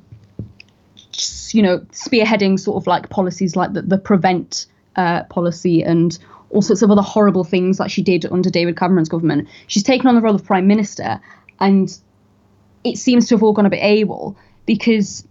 just, 1.12 1.54
you 1.54 1.62
know, 1.62 1.80
spearheading 1.92 2.60
sort 2.60 2.82
of 2.82 2.88
like 2.88 3.10
policies 3.10 3.56
like 3.56 3.74
the, 3.74 3.84
the 3.84 3.98
prevent 3.98 4.66
uh, 4.96 5.24
policy 5.24 5.84
and 5.84 6.18
all 6.50 6.62
sorts 6.62 6.82
of 6.82 6.90
other 6.90 7.02
horrible 7.02 7.44
things 7.44 7.78
that 7.78 7.92
she 7.92 8.02
did 8.02 8.26
under 8.32 8.50
David 8.50 8.78
Cameron's 8.78 9.10
government. 9.10 9.48
She's 9.68 9.84
taken 9.84 10.08
on 10.08 10.16
the 10.16 10.22
role 10.22 10.36
of 10.36 10.44
prime 10.44 10.68
minister, 10.68 11.22
and 11.60 11.96
it 12.84 12.98
seems 12.98 13.28
to 13.28 13.36
have 13.36 13.44
all 13.44 13.54
gone 13.54 13.66
a 13.66 13.70
bit 13.70 13.84
able 13.84 14.36
because 14.66 15.28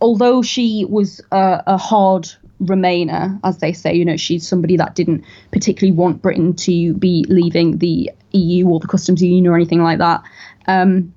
although 0.00 0.42
she 0.42 0.84
was 0.88 1.20
a, 1.30 1.62
a 1.66 1.76
hard 1.76 2.28
Remainer, 2.62 3.40
as 3.42 3.58
they 3.58 3.72
say, 3.72 3.94
you 3.94 4.04
know, 4.04 4.16
she's 4.16 4.46
somebody 4.46 4.76
that 4.76 4.94
didn't 4.94 5.24
particularly 5.50 5.96
want 5.96 6.22
Britain 6.22 6.54
to 6.54 6.94
be 6.94 7.24
leaving 7.28 7.78
the 7.78 8.10
EU 8.32 8.68
or 8.68 8.80
the 8.80 8.86
customs 8.86 9.22
union 9.22 9.46
or 9.46 9.56
anything 9.56 9.82
like 9.82 9.98
that. 9.98 10.22
Um, 10.66 11.14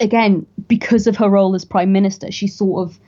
again, 0.00 0.46
because 0.68 1.06
of 1.06 1.16
her 1.16 1.28
role 1.28 1.54
as 1.54 1.64
prime 1.64 1.92
minister, 1.92 2.30
she 2.30 2.46
sort 2.46 2.88
of 2.88 2.98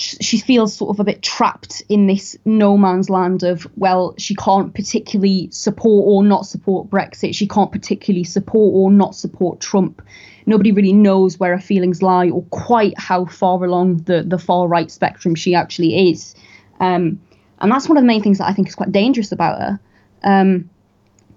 she 0.00 0.38
feels 0.38 0.74
sort 0.74 0.96
of 0.96 1.00
a 1.00 1.04
bit 1.04 1.22
trapped 1.22 1.82
in 1.88 2.06
this 2.06 2.36
no 2.46 2.76
man's 2.78 3.10
land 3.10 3.42
of 3.42 3.66
well 3.76 4.14
she 4.16 4.34
can't 4.34 4.74
particularly 4.74 5.48
support 5.52 6.04
or 6.06 6.24
not 6.24 6.46
support 6.46 6.88
brexit 6.88 7.34
she 7.34 7.46
can't 7.46 7.70
particularly 7.70 8.24
support 8.24 8.72
or 8.74 8.90
not 8.90 9.14
support 9.14 9.60
trump 9.60 10.00
nobody 10.46 10.72
really 10.72 10.92
knows 10.92 11.38
where 11.38 11.56
her 11.56 11.62
feelings 11.62 12.02
lie 12.02 12.30
or 12.30 12.42
quite 12.50 12.98
how 12.98 13.24
far 13.26 13.62
along 13.64 13.98
the 13.98 14.22
the 14.22 14.38
far 14.38 14.68
right 14.68 14.90
spectrum 14.90 15.34
she 15.34 15.54
actually 15.54 16.10
is. 16.10 16.34
Um, 16.80 17.20
and 17.60 17.70
that's 17.70 17.88
one 17.88 17.98
of 17.98 18.02
the 18.02 18.06
main 18.06 18.22
things 18.22 18.38
that 18.38 18.48
i 18.48 18.54
think 18.54 18.68
is 18.68 18.74
quite 18.74 18.92
dangerous 18.92 19.32
about 19.32 19.60
her. 19.60 19.80
Um, 20.22 20.70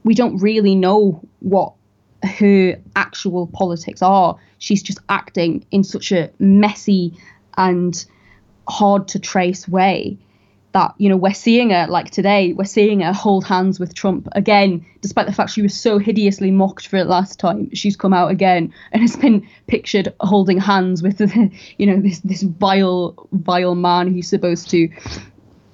we 0.04 0.14
don't 0.14 0.38
really 0.38 0.76
know 0.76 1.22
what 1.40 1.74
her 2.24 2.78
actual 2.96 3.48
politics 3.48 4.02
are. 4.02 4.38
She's 4.58 4.84
just 4.84 5.00
acting 5.10 5.66
in 5.72 5.84
such 5.84 6.12
a 6.12 6.30
messy 6.40 7.18
and 7.58 8.06
hard 8.68 9.08
to 9.10 9.20
trace 9.20 9.68
way 9.68 10.18
that 10.74 10.94
you 10.98 11.10
know 11.10 11.18
we're 11.18 11.34
seeing 11.34 11.70
her 11.70 11.88
like 11.88 12.10
today 12.10 12.54
we're 12.54 12.66
seeing 12.66 13.02
her 13.02 13.14
hold 13.14 13.46
hands 13.46 13.80
with 13.80 13.94
trump 13.94 14.28
again 14.34 14.86
despite 15.04 15.28
the 15.28 15.34
fact 15.34 15.52
she 15.52 15.62
was 15.62 15.80
so 15.80 16.00
hideously 16.00 16.50
mocked 16.50 16.88
for 16.88 16.96
it 16.96 17.06
last 17.06 17.38
time. 17.38 17.70
She's 17.76 17.98
come 17.98 18.14
out 18.14 18.32
again 18.32 18.74
and 18.92 19.02
has 19.02 19.18
been 19.18 19.46
pictured 19.68 20.14
holding 20.22 20.58
hands 20.58 21.04
with 21.04 21.20
you 21.78 21.86
know 21.86 22.02
this 22.02 22.20
this 22.22 22.42
vile 22.42 23.28
vile 23.34 23.76
man 23.76 24.12
who's 24.12 24.30
supposed 24.30 24.70
to 24.72 24.90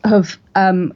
have 0.03 0.37
um 0.55 0.93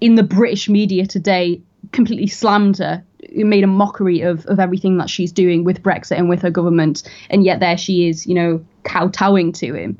in 0.00 0.14
the 0.14 0.22
british 0.22 0.68
media 0.68 1.06
today 1.06 1.60
completely 1.92 2.26
slammed 2.26 2.78
her 2.78 3.02
made 3.32 3.64
a 3.64 3.68
mockery 3.68 4.22
of, 4.22 4.44
of 4.46 4.58
everything 4.58 4.98
that 4.98 5.08
she's 5.08 5.32
doing 5.32 5.64
with 5.64 5.82
brexit 5.82 6.18
and 6.18 6.28
with 6.28 6.42
her 6.42 6.50
government. 6.50 7.02
And 7.30 7.44
yet 7.44 7.60
there 7.60 7.78
she 7.78 8.08
is 8.08 8.26
you 8.26 8.34
know 8.34 8.64
kowtowing 8.84 9.52
to 9.52 9.74
him 9.74 9.98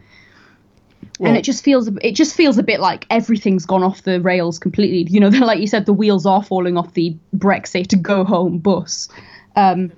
well, 1.20 1.28
and 1.28 1.36
it 1.36 1.42
just 1.42 1.62
feels 1.62 1.88
it 2.00 2.12
just 2.12 2.34
feels 2.34 2.56
a 2.56 2.62
bit 2.62 2.80
like 2.80 3.04
everything's 3.10 3.66
gone 3.66 3.82
off 3.82 4.04
the 4.04 4.22
rails 4.22 4.58
completely. 4.58 5.02
You 5.12 5.20
know, 5.20 5.28
like 5.46 5.60
you 5.60 5.66
said, 5.66 5.84
the 5.84 5.92
wheels 5.92 6.24
are 6.24 6.42
falling 6.42 6.78
off 6.78 6.94
the 6.94 7.14
Brexit 7.36 8.00
go 8.00 8.24
home 8.24 8.58
bus. 8.58 9.08
Um, 9.54 9.92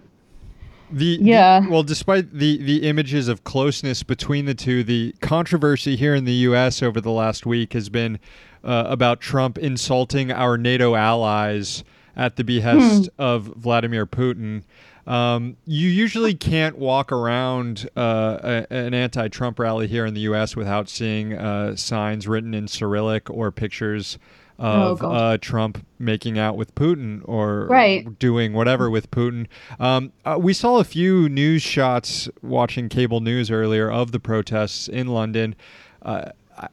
the, 0.90 1.18
yeah. 1.20 1.60
The, 1.60 1.70
well, 1.70 1.84
despite 1.84 2.32
the 2.32 2.58
the 2.58 2.88
images 2.88 3.28
of 3.28 3.44
closeness 3.44 4.02
between 4.02 4.46
the 4.46 4.54
two, 4.54 4.82
the 4.82 5.14
controversy 5.20 5.94
here 5.94 6.14
in 6.14 6.24
the 6.24 6.32
U.S. 6.32 6.82
over 6.82 7.00
the 7.00 7.12
last 7.12 7.46
week 7.46 7.72
has 7.74 7.88
been 7.88 8.18
uh, 8.64 8.86
about 8.88 9.20
Trump 9.20 9.58
insulting 9.58 10.32
our 10.32 10.58
NATO 10.58 10.96
allies 10.96 11.84
at 12.16 12.34
the 12.34 12.42
behest 12.42 13.06
hmm. 13.16 13.22
of 13.22 13.44
Vladimir 13.44 14.06
Putin. 14.06 14.64
Um, 15.06 15.56
you 15.66 15.88
usually 15.88 16.34
can't 16.34 16.78
walk 16.78 17.10
around 17.10 17.88
uh, 17.96 18.38
a, 18.42 18.72
an 18.72 18.94
anti 18.94 19.28
Trump 19.28 19.58
rally 19.58 19.88
here 19.88 20.06
in 20.06 20.14
the 20.14 20.20
U.S. 20.22 20.54
without 20.54 20.88
seeing 20.88 21.32
uh, 21.34 21.76
signs 21.76 22.28
written 22.28 22.54
in 22.54 22.68
Cyrillic 22.68 23.28
or 23.28 23.50
pictures 23.50 24.18
of 24.58 25.02
oh, 25.02 25.10
uh, 25.10 25.38
Trump 25.40 25.84
making 25.98 26.38
out 26.38 26.56
with 26.56 26.74
Putin 26.76 27.22
or 27.24 27.66
right. 27.66 28.18
doing 28.18 28.52
whatever 28.52 28.88
with 28.90 29.10
Putin. 29.10 29.48
Um, 29.80 30.12
uh, 30.24 30.38
we 30.40 30.52
saw 30.52 30.78
a 30.78 30.84
few 30.84 31.28
news 31.28 31.62
shots 31.62 32.28
watching 32.42 32.88
cable 32.88 33.20
news 33.20 33.50
earlier 33.50 33.90
of 33.90 34.12
the 34.12 34.20
protests 34.20 34.86
in 34.86 35.08
London. 35.08 35.56
Uh, 36.02 36.30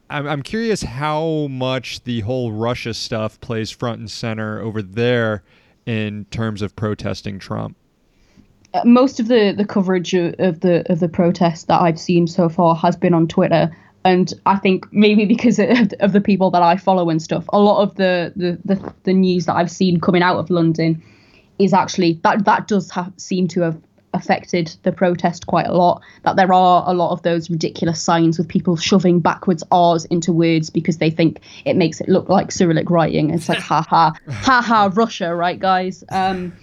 I'm, 0.09 0.27
I'm 0.27 0.41
curious 0.43 0.83
how 0.83 1.47
much 1.49 2.03
the 2.03 2.19
whole 2.21 2.51
Russia 2.51 2.93
stuff 2.93 3.39
plays 3.41 3.71
front 3.71 3.99
and 3.99 4.11
center 4.11 4.61
over 4.61 4.83
there 4.83 5.43
in 5.85 6.25
terms 6.25 6.61
of 6.61 6.75
protesting 6.75 7.39
Trump. 7.39 7.75
Uh, 8.73 8.81
most 8.85 9.19
of 9.19 9.27
the, 9.27 9.53
the 9.57 9.65
coverage 9.65 10.13
of, 10.13 10.35
of 10.39 10.59
the 10.59 10.89
of 10.91 10.99
the 10.99 11.09
protests 11.09 11.63
that 11.63 11.81
I've 11.81 11.99
seen 11.99 12.27
so 12.27 12.49
far 12.49 12.75
has 12.75 12.95
been 12.95 13.13
on 13.13 13.27
Twitter, 13.27 13.75
and 14.05 14.33
I 14.45 14.57
think 14.57 14.91
maybe 14.91 15.25
because 15.25 15.59
of, 15.59 15.93
of 15.99 16.13
the 16.13 16.21
people 16.21 16.51
that 16.51 16.61
I 16.61 16.77
follow 16.77 17.09
and 17.09 17.21
stuff, 17.21 17.45
a 17.49 17.59
lot 17.59 17.81
of 17.81 17.95
the, 17.95 18.33
the, 18.35 18.59
the, 18.65 18.93
the 19.03 19.13
news 19.13 19.45
that 19.45 19.55
I've 19.55 19.71
seen 19.71 19.99
coming 19.99 20.21
out 20.21 20.37
of 20.37 20.49
London 20.49 21.01
is 21.57 21.73
actually 21.73 22.19
that 22.23 22.45
that 22.45 22.67
does 22.67 22.89
have, 22.91 23.11
seem 23.17 23.47
to 23.49 23.61
have 23.61 23.77
affected 24.13 24.75
the 24.83 24.91
protest 24.91 25.45
quite 25.47 25.67
a 25.67 25.73
lot. 25.73 26.01
That 26.23 26.35
there 26.35 26.53
are 26.53 26.83
a 26.87 26.93
lot 26.93 27.11
of 27.11 27.21
those 27.21 27.49
ridiculous 27.49 28.01
signs 28.01 28.37
with 28.37 28.47
people 28.47 28.75
shoving 28.75 29.19
backwards 29.19 29.63
R's 29.71 30.05
into 30.05 30.33
words 30.33 30.69
because 30.69 30.97
they 30.97 31.09
think 31.09 31.41
it 31.65 31.75
makes 31.75 32.01
it 32.01 32.09
look 32.09 32.29
like 32.29 32.51
Cyrillic 32.51 32.89
writing. 32.89 33.31
It's 33.31 33.49
like 33.49 33.59
ha 33.59 33.81
ha 33.81 34.13
ha 34.27 34.61
ha 34.61 34.91
Russia, 34.93 35.35
right, 35.35 35.59
guys? 35.59 36.03
Um, 36.09 36.53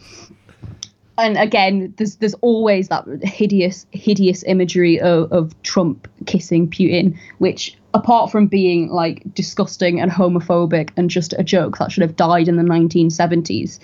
and 1.19 1.37
again, 1.37 1.95
there's 1.97 2.17
there's 2.17 2.35
always 2.35 2.89
that 2.89 3.05
hideous 3.23 3.87
hideous 3.93 4.43
imagery 4.45 5.01
of, 5.01 5.33
of 5.33 5.63
Trump 5.63 6.09
kissing 6.27 6.69
Putin, 6.69 7.19
which 7.39 7.77
apart 7.95 8.31
from 8.31 8.47
being 8.47 8.89
like 8.89 9.23
disgusting 9.35 10.01
and 10.01 10.11
homophobic 10.11 10.91
and 10.97 11.09
just 11.09 11.33
a 11.39 11.45
joke 11.45 11.79
that 11.79 11.91
should 11.91 12.03
have 12.03 12.17
died 12.17 12.49
in 12.49 12.57
the 12.57 12.63
1970s, 12.63 13.79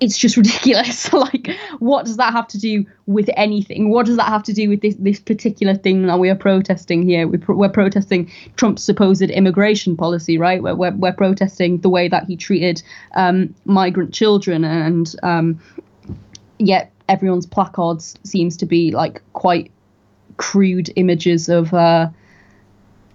it's 0.00 0.16
just 0.16 0.36
ridiculous. 0.38 1.12
like, 1.12 1.50
what 1.78 2.06
does 2.06 2.16
that 2.16 2.32
have 2.32 2.48
to 2.48 2.58
do 2.58 2.86
with 3.06 3.28
anything? 3.36 3.90
What 3.90 4.06
does 4.06 4.16
that 4.16 4.28
have 4.28 4.42
to 4.44 4.52
do 4.52 4.68
with 4.68 4.80
this 4.80 4.94
this 4.98 5.20
particular 5.20 5.74
thing 5.74 6.06
that 6.06 6.18
we 6.18 6.30
are 6.30 6.34
protesting 6.36 7.02
here? 7.02 7.26
We're, 7.26 7.54
we're 7.54 7.68
protesting 7.68 8.30
Trump's 8.56 8.82
supposed 8.82 9.22
immigration 9.22 9.96
policy, 9.96 10.38
right? 10.38 10.62
We're, 10.62 10.74
we're, 10.74 10.94
we're 10.94 11.12
protesting 11.12 11.78
the 11.78 11.88
way 11.90 12.08
that 12.08 12.24
he 12.24 12.36
treated 12.36 12.82
um, 13.14 13.54
migrant 13.64 14.14
children 14.14 14.64
and 14.64 15.14
um, 15.22 15.60
yet 16.58 16.92
everyone's 17.08 17.46
placards 17.46 18.14
seems 18.24 18.56
to 18.58 18.66
be 18.66 18.90
like 18.92 19.22
quite 19.32 19.70
crude 20.36 20.90
images 20.96 21.48
of 21.48 21.72
uh, 21.74 22.08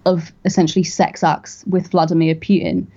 of 0.06 0.34
essentially 0.46 0.84
sex 0.84 1.24
acts 1.24 1.64
with 1.68 1.92
Vladimir 1.92 2.36
Putin. 2.36 2.88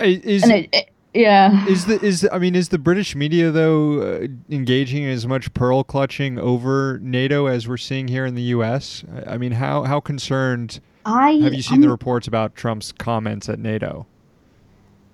Is 0.00 0.48
it, 0.48 0.68
it, 0.72 0.90
yeah. 1.14 1.66
Is 1.66 1.86
the 1.86 2.00
is 2.04 2.28
I 2.30 2.38
mean 2.38 2.54
is 2.54 2.68
the 2.68 2.78
British 2.78 3.16
media 3.16 3.50
though 3.50 4.00
uh, 4.00 4.26
engaging 4.50 5.04
in 5.04 5.10
as 5.10 5.26
much 5.26 5.52
pearl 5.54 5.82
clutching 5.82 6.38
over 6.38 6.98
NATO 7.02 7.46
as 7.46 7.66
we're 7.66 7.76
seeing 7.76 8.08
here 8.08 8.26
in 8.26 8.34
the 8.34 8.42
U.S. 8.42 9.04
I, 9.12 9.34
I 9.34 9.38
mean 9.38 9.52
how 9.52 9.84
how 9.84 10.00
concerned 10.00 10.80
I, 11.04 11.32
have 11.32 11.54
you 11.54 11.62
seen 11.62 11.76
I'm, 11.76 11.80
the 11.82 11.88
reports 11.88 12.28
about 12.28 12.54
Trump's 12.54 12.92
comments 12.92 13.48
at 13.48 13.58
NATO? 13.58 14.06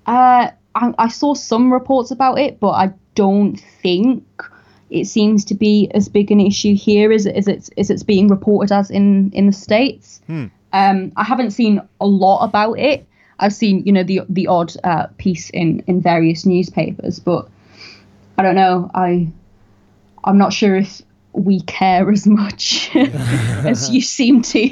Uh, 0.07 0.51
I, 0.75 0.95
I 0.99 1.09
saw 1.09 1.35
some 1.35 1.73
reports 1.73 2.11
about 2.11 2.39
it, 2.39 2.61
but 2.61 2.71
I 2.71 2.93
don't 3.15 3.57
think 3.57 4.25
it 4.91 5.07
seems 5.07 5.45
to 5.47 5.55
be 5.55 5.91
as 5.95 6.09
big 6.09 6.31
an 6.31 6.41
issue 6.41 6.75
here 6.75 7.13
as, 7.13 7.27
as 7.27 7.49
it's 7.49 7.71
as 7.79 7.91
it's 7.91 8.03
being 8.03 8.29
reported 8.29 8.73
as 8.73 8.91
in 8.91 9.31
in 9.33 9.47
the 9.47 9.53
states. 9.53 10.21
Hmm. 10.27 10.47
Um, 10.73 11.13
I 11.17 11.25
haven't 11.25 11.53
seen 11.53 11.81
a 12.01 12.07
lot 12.07 12.45
about 12.45 12.79
it. 12.79 13.07
I've 13.39 13.55
seen 13.55 13.85
you 13.85 13.93
know 13.93 14.05
the 14.05 14.21
the 14.29 14.47
odd 14.47 14.73
uh, 14.85 15.07
piece 15.19 15.51
in 15.51 15.83
in 15.87 16.01
various 16.01 16.47
newspapers, 16.47 17.19
but 17.19 17.49
I 18.39 18.43
don't 18.43 18.55
know. 18.55 18.91
I 18.95 19.29
I'm 20.25 20.39
not 20.39 20.53
sure 20.53 20.77
if 20.77 21.03
we 21.33 21.61
care 21.63 22.11
as 22.11 22.27
much 22.27 22.91
as 22.95 23.91
you 23.91 24.01
seem 24.01 24.43
to. 24.43 24.71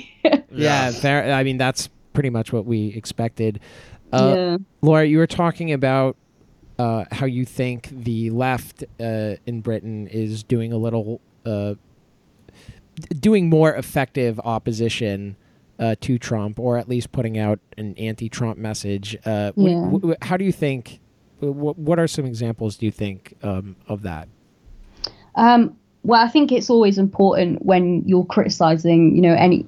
yeah, 0.50 0.90
fair. 0.90 1.32
I 1.32 1.42
mean, 1.42 1.58
that's 1.58 1.88
pretty 2.12 2.30
much 2.30 2.52
what 2.52 2.66
we 2.66 2.88
expected. 2.88 3.60
Uh, 4.12 4.34
yeah. 4.36 4.56
Laura, 4.82 5.04
you 5.04 5.18
were 5.18 5.26
talking 5.26 5.72
about 5.72 6.16
uh, 6.78 7.04
how 7.12 7.26
you 7.26 7.44
think 7.44 7.88
the 7.92 8.30
left 8.30 8.84
uh, 9.00 9.34
in 9.46 9.60
Britain 9.60 10.06
is 10.08 10.42
doing 10.42 10.72
a 10.72 10.76
little, 10.76 11.20
uh, 11.46 11.74
doing 13.20 13.48
more 13.48 13.74
effective 13.74 14.38
opposition 14.40 15.36
uh, 15.78 15.94
to 16.00 16.18
Trump, 16.18 16.58
or 16.58 16.76
at 16.78 16.88
least 16.88 17.12
putting 17.12 17.38
out 17.38 17.58
an 17.78 17.94
anti-Trump 17.96 18.58
message. 18.58 19.16
Uh, 19.24 19.52
Yeah. 19.56 19.90
wh- 19.90 20.12
how 20.26 20.36
do 20.36 20.44
you 20.44 20.52
think? 20.52 21.00
wh- 21.40 21.78
What 21.78 21.98
are 21.98 22.06
some 22.06 22.24
examples 22.24 22.76
do 22.76 22.86
you 22.86 22.92
think 22.92 23.34
um, 23.42 23.76
of 23.88 24.02
that? 24.02 24.28
Um, 25.34 25.76
well, 26.04 26.22
I 26.24 26.28
think 26.28 26.52
it's 26.52 26.68
always 26.68 26.98
important 26.98 27.64
when 27.64 28.02
you're 28.06 28.26
criticizing, 28.26 29.14
you 29.16 29.22
know, 29.22 29.34
any 29.34 29.64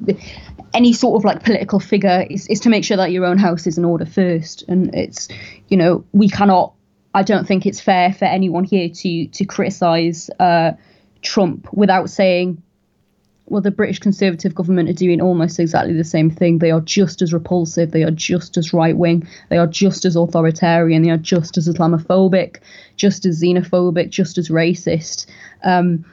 any 0.74 0.92
sort 0.92 1.18
of 1.18 1.24
like 1.24 1.42
political 1.42 1.80
figure 1.80 2.26
is, 2.28 2.46
is 2.48 2.60
to 2.60 2.68
make 2.68 2.84
sure 2.84 2.96
that 2.96 3.12
your 3.12 3.24
own 3.24 3.38
house 3.38 3.66
is 3.66 3.78
in 3.78 3.84
order 3.84 4.04
first. 4.04 4.64
And 4.68 4.94
it's, 4.94 5.28
you 5.68 5.76
know, 5.76 6.04
we 6.12 6.28
cannot. 6.28 6.74
I 7.16 7.22
don't 7.22 7.46
think 7.46 7.64
it's 7.64 7.80
fair 7.80 8.12
for 8.12 8.24
anyone 8.24 8.64
here 8.64 8.88
to 8.88 9.26
to 9.28 9.44
criticize 9.44 10.28
uh, 10.40 10.72
Trump 11.22 11.72
without 11.72 12.10
saying, 12.10 12.60
well, 13.46 13.60
the 13.60 13.70
British 13.70 14.00
Conservative 14.00 14.54
government 14.54 14.88
are 14.88 14.94
doing 14.94 15.20
almost 15.20 15.60
exactly 15.60 15.94
the 15.94 16.02
same 16.02 16.30
thing. 16.30 16.58
They 16.58 16.72
are 16.72 16.80
just 16.80 17.22
as 17.22 17.32
repulsive. 17.32 17.92
They 17.92 18.02
are 18.02 18.10
just 18.10 18.56
as 18.56 18.72
right 18.72 18.96
wing. 18.96 19.28
They 19.48 19.58
are 19.58 19.66
just 19.66 20.04
as 20.04 20.16
authoritarian. 20.16 21.02
They 21.02 21.10
are 21.10 21.16
just 21.18 21.56
as 21.56 21.68
Islamophobic, 21.68 22.56
just 22.96 23.26
as 23.26 23.40
xenophobic, 23.40 24.10
just 24.10 24.38
as 24.38 24.48
racist. 24.48 25.26
Um, 25.62 26.04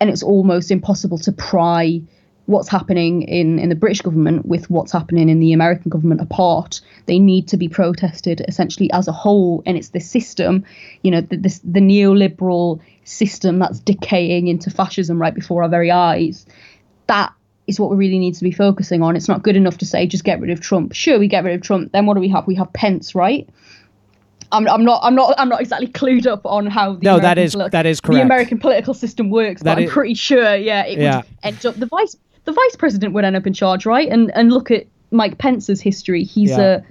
and 0.00 0.10
it's 0.10 0.22
almost 0.22 0.70
impossible 0.70 1.18
to 1.18 1.32
pry 1.32 2.00
what's 2.48 2.68
happening 2.68 3.22
in, 3.22 3.58
in 3.58 3.68
the 3.68 3.74
British 3.74 4.00
government 4.00 4.46
with 4.46 4.70
what's 4.70 4.90
happening 4.90 5.28
in 5.28 5.38
the 5.38 5.52
American 5.52 5.90
government 5.90 6.18
apart. 6.22 6.80
They 7.04 7.18
need 7.18 7.46
to 7.48 7.58
be 7.58 7.68
protested 7.68 8.42
essentially 8.48 8.90
as 8.92 9.06
a 9.06 9.12
whole, 9.12 9.62
and 9.66 9.76
it's 9.76 9.90
the 9.90 10.00
system, 10.00 10.64
you 11.02 11.10
know, 11.10 11.20
the, 11.20 11.36
this, 11.36 11.58
the 11.62 11.80
neoliberal 11.80 12.80
system 13.04 13.58
that's 13.58 13.80
decaying 13.80 14.46
into 14.48 14.70
fascism 14.70 15.20
right 15.20 15.34
before 15.34 15.62
our 15.62 15.68
very 15.68 15.90
eyes. 15.90 16.46
That 17.06 17.34
is 17.66 17.78
what 17.78 17.90
we 17.90 17.96
really 17.96 18.18
need 18.18 18.34
to 18.36 18.44
be 18.44 18.50
focusing 18.50 19.02
on. 19.02 19.14
It's 19.14 19.28
not 19.28 19.42
good 19.42 19.54
enough 19.56 19.76
to 19.78 19.84
say 19.86 20.06
just 20.06 20.24
get 20.24 20.40
rid 20.40 20.48
of 20.50 20.60
Trump. 20.60 20.94
Sure, 20.94 21.18
we 21.18 21.28
get 21.28 21.44
rid 21.44 21.54
of 21.54 21.60
Trump. 21.60 21.92
Then 21.92 22.06
what 22.06 22.14
do 22.14 22.20
we 22.20 22.28
have? 22.30 22.46
We 22.46 22.54
have 22.54 22.72
Pence, 22.72 23.14
right? 23.14 23.46
I'm, 24.50 24.66
I'm 24.66 24.82
not 24.86 25.00
I'm 25.04 25.14
not 25.14 25.34
I'm 25.36 25.50
not 25.50 25.60
exactly 25.60 25.88
clued 25.88 26.26
up 26.26 26.46
on 26.46 26.66
how 26.66 26.94
the 26.94 27.00
No, 27.04 27.16
that 27.18 27.36
American 27.36 27.42
is- 27.44 27.54
polit- 27.54 27.72
that 27.72 27.84
is 27.84 28.00
the. 28.00 28.22
American 28.22 28.58
political 28.58 28.94
system 28.94 29.28
works, 29.28 29.62
That 29.62 29.74
but 29.74 29.82
I'm 29.82 29.90
pretty 29.90 30.14
sure 30.14 30.56
yeah 30.56 30.86
it 30.86 30.98
Yeah. 30.98 31.16
would 31.18 31.26
end 31.42 31.66
up 31.66 31.74
the 31.74 31.84
vice 31.84 32.16
the 32.48 32.52
vice 32.54 32.76
president 32.76 33.12
would 33.12 33.24
end 33.26 33.36
up 33.36 33.46
in 33.46 33.52
charge, 33.52 33.84
right? 33.84 34.08
And 34.08 34.30
and 34.34 34.50
look 34.50 34.70
at 34.70 34.86
Mike 35.10 35.36
Pence's 35.36 35.82
history. 35.82 36.24
He's 36.24 36.50
Yeah. 36.50 36.60
a 36.60 36.82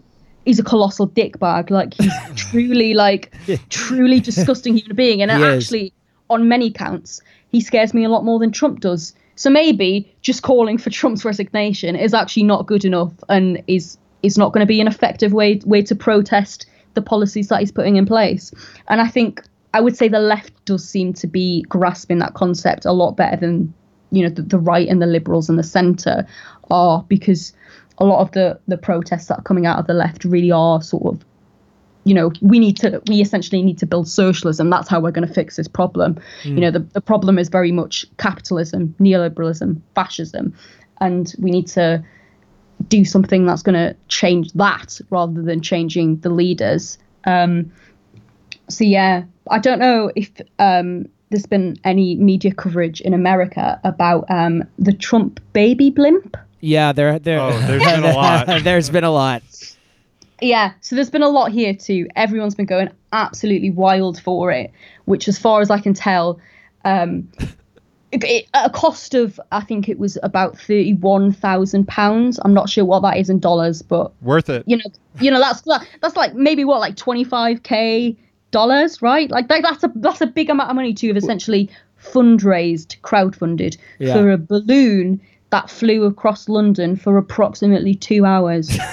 he's 0.45 0.59
a 0.59 0.63
colossal 0.63 1.07
dickbag. 1.09 1.71
Like 1.71 1.95
he's 1.95 2.13
truly 2.35 2.93
like 2.93 3.33
truly 3.69 4.19
disgusting 4.19 4.77
human 4.77 4.95
being, 4.95 5.21
and 5.23 5.31
He 5.31 5.37
is. 5.43 5.63
actually 5.65 5.93
on 6.29 6.47
many 6.47 6.69
counts 6.69 7.21
he 7.49 7.61
scares 7.61 7.93
me 7.93 8.03
a 8.03 8.09
lot 8.09 8.23
more 8.25 8.39
than 8.39 8.51
Trump 8.51 8.81
does. 8.81 9.13
So 9.35 9.49
maybe 9.49 10.13
just 10.21 10.43
calling 10.43 10.77
for 10.77 10.89
Trump's 10.89 11.23
resignation 11.23 11.95
is 11.95 12.13
actually 12.13 12.43
not 12.43 12.67
good 12.67 12.85
enough 12.85 13.13
and 13.29 13.63
is 13.67 13.97
is 14.21 14.37
not 14.37 14.51
going 14.53 14.61
to 14.61 14.67
be 14.67 14.79
an 14.81 14.87
effective 14.87 15.33
way 15.33 15.59
way 15.65 15.81
to 15.83 15.95
protest 15.95 16.67
the 16.93 17.01
policies 17.01 17.47
that 17.47 17.59
he's 17.61 17.71
putting 17.71 17.95
in 17.95 18.05
place. 18.05 18.51
And 18.89 19.01
I 19.01 19.07
think 19.07 19.41
I 19.73 19.81
would 19.81 19.95
say 19.97 20.07
the 20.07 20.19
left 20.19 20.53
does 20.65 20.87
seem 20.87 21.13
to 21.13 21.27
be 21.27 21.63
grasping 21.69 22.19
that 22.19 22.33
concept 22.35 22.85
a 22.85 22.91
lot 22.91 23.17
better 23.17 23.37
than 23.37 23.73
you 24.11 24.23
know 24.23 24.29
the, 24.29 24.41
the 24.41 24.59
right 24.59 24.87
and 24.87 25.01
the 25.01 25.05
liberals 25.05 25.49
and 25.49 25.59
the 25.59 25.63
centre 25.63 26.25
are 26.69 27.03
because 27.07 27.53
a 27.97 28.05
lot 28.05 28.21
of 28.21 28.31
the 28.31 28.59
the 28.67 28.77
protests 28.77 29.27
that 29.27 29.39
are 29.39 29.43
coming 29.43 29.65
out 29.65 29.79
of 29.79 29.87
the 29.87 29.93
left 29.93 30.23
really 30.25 30.51
are 30.51 30.81
sort 30.81 31.15
of 31.15 31.25
you 32.03 32.13
know 32.13 32.31
we 32.41 32.59
need 32.59 32.77
to 32.77 33.01
we 33.07 33.21
essentially 33.21 33.61
need 33.61 33.77
to 33.77 33.85
build 33.85 34.07
socialism. 34.07 34.69
That's 34.69 34.87
how 34.87 34.99
we're 34.99 35.11
going 35.11 35.27
to 35.27 35.33
fix 35.33 35.57
this 35.57 35.67
problem. 35.67 36.19
You 36.43 36.61
know 36.61 36.71
the, 36.71 36.79
the 36.79 37.01
problem 37.01 37.37
is 37.37 37.49
very 37.49 37.71
much 37.71 38.05
capitalism 38.17 38.95
neoliberalism 38.99 39.81
fascism 39.95 40.53
and 41.01 41.33
we 41.37 41.51
need 41.51 41.67
to 41.67 42.03
do 42.87 43.03
something 43.03 43.45
that's 43.45 43.63
going 43.63 43.75
to 43.75 43.95
change 44.07 44.53
that 44.53 45.01
rather 45.09 45.41
than 45.41 45.61
changing 45.61 46.17
the 46.17 46.29
leaders. 46.29 46.97
Um, 47.25 47.71
so 48.69 48.83
yeah 48.83 49.23
i 49.49 49.59
don't 49.59 49.79
know 49.79 50.11
if 50.15 50.29
um, 50.59 51.07
there's 51.29 51.45
been 51.45 51.77
any 51.83 52.15
media 52.15 52.53
coverage 52.53 53.01
in 53.01 53.13
america 53.13 53.79
about 53.83 54.25
um, 54.29 54.63
the 54.79 54.93
trump 54.93 55.39
baby 55.53 55.89
blimp 55.89 56.37
Yeah, 56.59 56.91
there, 56.93 57.19
there. 57.19 57.39
Oh, 57.39 57.51
there's 57.67 57.83
been 57.83 58.03
a 58.03 58.13
lot. 58.15 58.63
there's 58.63 58.89
been 58.89 59.03
a 59.03 59.11
lot. 59.11 59.43
Yeah, 60.41 60.73
so 60.81 60.95
there's 60.95 61.09
been 61.09 61.23
a 61.23 61.29
lot 61.29 61.51
here 61.51 61.73
too. 61.73 62.07
Everyone's 62.15 62.55
been 62.55 62.65
going 62.67 62.89
absolutely 63.11 63.69
wild 63.71 64.19
for 64.21 64.51
it, 64.51 64.71
which, 65.05 65.27
as 65.27 65.37
far 65.39 65.61
as 65.61 65.69
I 65.71 65.79
can 65.79 65.93
tell, 65.95 66.39
um, 66.85 67.27
it, 68.11 68.23
it, 68.23 68.45
at 68.53 68.67
a 68.67 68.69
cost 68.69 69.13
of 69.15 69.39
I 69.51 69.61
think 69.61 69.89
it 69.89 69.97
was 69.97 70.17
about 70.21 70.57
thirty-one 70.57 71.31
thousand 71.33 71.87
pounds. 71.87 72.39
I'm 72.45 72.53
not 72.53 72.69
sure 72.69 72.85
what 72.85 73.01
that 73.01 73.17
is 73.17 73.29
in 73.31 73.39
dollars, 73.39 73.81
but 73.81 74.11
Worth 74.21 74.49
it. 74.49 74.63
you 74.67 74.77
know, 74.77 74.83
you 75.19 75.31
know 75.31 75.39
that's 75.39 75.61
that's 76.01 76.15
like 76.15 76.35
maybe 76.35 76.63
what 76.63 76.79
like 76.81 76.95
twenty-five 76.95 77.63
k 77.63 78.15
dollars, 78.51 79.01
right? 79.01 79.29
Like 79.31 79.47
that, 79.49 79.61
that's 79.63 79.83
a 79.83 79.91
that's 79.95 80.21
a 80.21 80.27
big 80.27 80.49
amount 80.49 80.69
of 80.69 80.75
money 80.75 80.93
to 80.93 81.07
have 81.07 81.17
essentially 81.17 81.69
fundraised, 82.03 82.99
crowdfunded 83.01 83.77
Yeah. 83.99 84.13
for 84.13 84.31
a 84.31 84.37
balloon 84.37 85.19
that 85.49 85.69
flew 85.69 86.03
across 86.03 86.47
London 86.49 86.95
for 86.95 87.17
approximately 87.17 87.95
two 87.95 88.25
hours. 88.25 88.77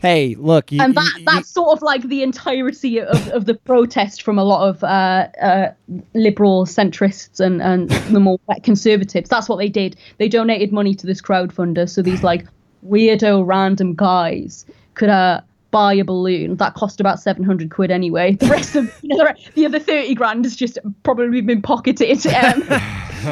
Hey, 0.00 0.36
look, 0.38 0.70
you, 0.70 0.80
and 0.80 0.94
that 0.94 1.14
you- 1.18 1.24
that's 1.24 1.50
sort 1.50 1.76
of 1.76 1.82
like 1.82 2.02
the 2.04 2.22
entirety 2.22 3.00
of, 3.00 3.28
of 3.30 3.44
the 3.46 3.54
protest 3.54 4.22
from 4.22 4.38
a 4.38 4.44
lot 4.44 4.68
of 4.68 4.84
uh, 4.84 5.26
uh, 5.42 5.72
liberal 6.14 6.64
centrists 6.66 7.40
and, 7.40 7.60
and 7.60 7.90
the 8.14 8.20
more 8.20 8.38
conservatives. 8.62 9.28
That's 9.28 9.48
what 9.48 9.56
they 9.56 9.68
did. 9.68 9.96
They 10.18 10.28
donated 10.28 10.72
money 10.72 10.94
to 10.94 11.06
this 11.06 11.20
crowdfunder, 11.20 11.88
so 11.88 12.00
these 12.00 12.22
like 12.22 12.46
weirdo 12.86 13.44
random 13.44 13.94
guys 13.96 14.64
could 14.94 15.08
uh, 15.08 15.40
buy 15.78 15.94
a 15.94 16.02
balloon 16.04 16.56
that 16.56 16.74
cost 16.74 16.98
about 17.00 17.20
seven 17.20 17.44
hundred 17.44 17.70
quid 17.70 17.90
anyway. 17.92 18.32
The 18.34 18.46
rest 18.48 18.74
of 18.74 18.92
you 19.02 19.16
know, 19.16 19.28
the 19.54 19.66
other 19.66 19.78
thirty 19.78 20.12
grand 20.14 20.44
has 20.44 20.56
just 20.56 20.76
probably 21.04 21.40
been 21.40 21.62
pocketed. 21.62 22.26
Um, 22.26 22.62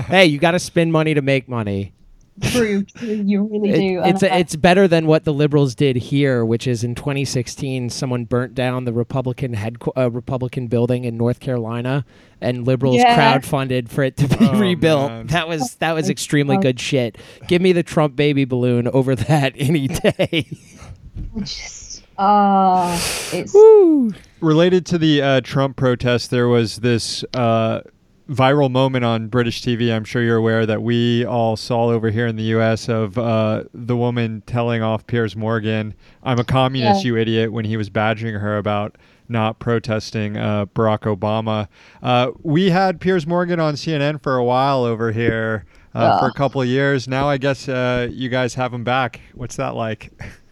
hey, 0.09 0.27
you 0.27 0.39
got 0.39 0.53
to 0.53 0.61
spend 0.61 0.93
money 0.93 1.13
to 1.15 1.23
make 1.23 1.49
money. 1.49 1.93
true, 2.43 2.83
true, 2.85 3.09
you 3.09 3.43
really 3.45 3.71
It- 3.71 3.77
do. 3.79 4.03
it's 4.05 4.23
And, 4.23 4.33
uh, 4.33 4.37
it's 4.37 4.55
better 4.57 4.87
than 4.87 5.07
what 5.07 5.25
the 5.25 5.33
liberals 5.33 5.75
did 5.75 5.97
here, 5.97 6.45
which 6.45 6.67
is 6.67 6.85
in 6.85 6.95
2016, 6.95 7.89
someone 7.89 8.27
burnt 8.27 8.55
down 8.55 8.85
the 8.85 8.93
Republican 8.93 9.55
head 9.55 9.79
uh, 9.97 10.11
Republican 10.11 10.67
building 10.69 11.05
in 11.05 11.17
North 11.17 11.41
Carolina, 11.41 12.05
and 12.41 12.65
liberals 12.67 12.97
Yeah. 12.99 13.17
crowdfunded 13.39 13.89
for 13.89 14.05
it 14.05 14.17
to 14.19 14.29
be 14.29 14.47
Oh, 14.49 14.61
rebuilt. 14.61 15.11
man. 15.11 15.27
That 15.29 15.49
was 15.49 15.77
that 15.77 15.95
was 15.95 16.09
extremely 16.11 16.59
good 16.59 16.79
shit. 16.79 17.17
Give 17.49 17.61
me 17.63 17.73
the 17.73 17.83
Trump 17.83 18.15
baby 18.17 18.45
balloon 18.45 18.87
over 18.89 19.17
that 19.17 19.55
any 19.57 19.89
day. 19.89 20.47
just 21.39 21.86
ah, 22.19 22.95
it's 23.33 23.53
Woo. 23.55 24.13
Related 24.41 24.85
to 24.87 24.99
the 24.99 25.23
uh, 25.23 25.41
Trump 25.43 25.77
protest, 25.77 26.31
there 26.31 26.49
was 26.49 26.77
this 26.77 27.25
uh, 27.35 27.81
viral 28.29 28.71
moment 28.71 29.05
on 29.05 29.29
British 29.29 29.63
TV. 29.63 29.95
I'm 29.95 30.05
sure 30.05 30.23
you're 30.23 30.37
aware 30.37 30.67
that 30.67 30.83
we 30.83 31.25
all 31.25 31.57
saw 31.57 31.87
over 31.87 32.11
here 32.11 32.27
in 32.27 32.37
the 32.37 32.43
U.S. 32.45 32.89
of 32.89 33.17
uh, 33.19 33.65
the 33.73 33.97
woman 33.97 34.43
telling 34.47 34.83
off 34.83 35.07
Piers 35.07 35.35
Morgan, 35.37 35.95
"I'm 36.23 36.39
a 36.39 36.45
communist, 36.45 37.05
Yeah. 37.05 37.09
you 37.13 37.17
idiot," 37.17 37.53
when 37.53 37.65
he 37.65 37.77
was 37.77 37.89
badgering 37.91 38.35
her 38.35 38.59
about 38.59 38.97
not 39.29 39.59
protesting 39.59 40.37
uh, 40.37 40.67
Barack 40.67 41.01
Obama. 41.01 41.67
Uh, 42.03 42.31
we 42.43 42.71
had 42.71 43.01
Piers 43.01 43.27
Morgan 43.27 43.59
on 43.59 43.75
CNN 43.75 44.23
for 44.23 44.37
a 44.37 44.45
while 44.45 44.85
over 44.85 45.13
here. 45.13 45.65
Uh, 45.95 46.21
for 46.21 46.27
a 46.27 46.33
couple 46.35 46.61
of 46.61 46.69
years 46.69 47.09
now, 47.09 47.27
I 47.27 47.39
guess 47.39 47.71
uh, 47.71 48.07
you 48.13 48.29
guys 48.29 48.53
have 48.53 48.75
him 48.75 48.85
back. 48.85 49.19
What's 49.33 49.57
that 49.57 49.75
like? 49.75 50.13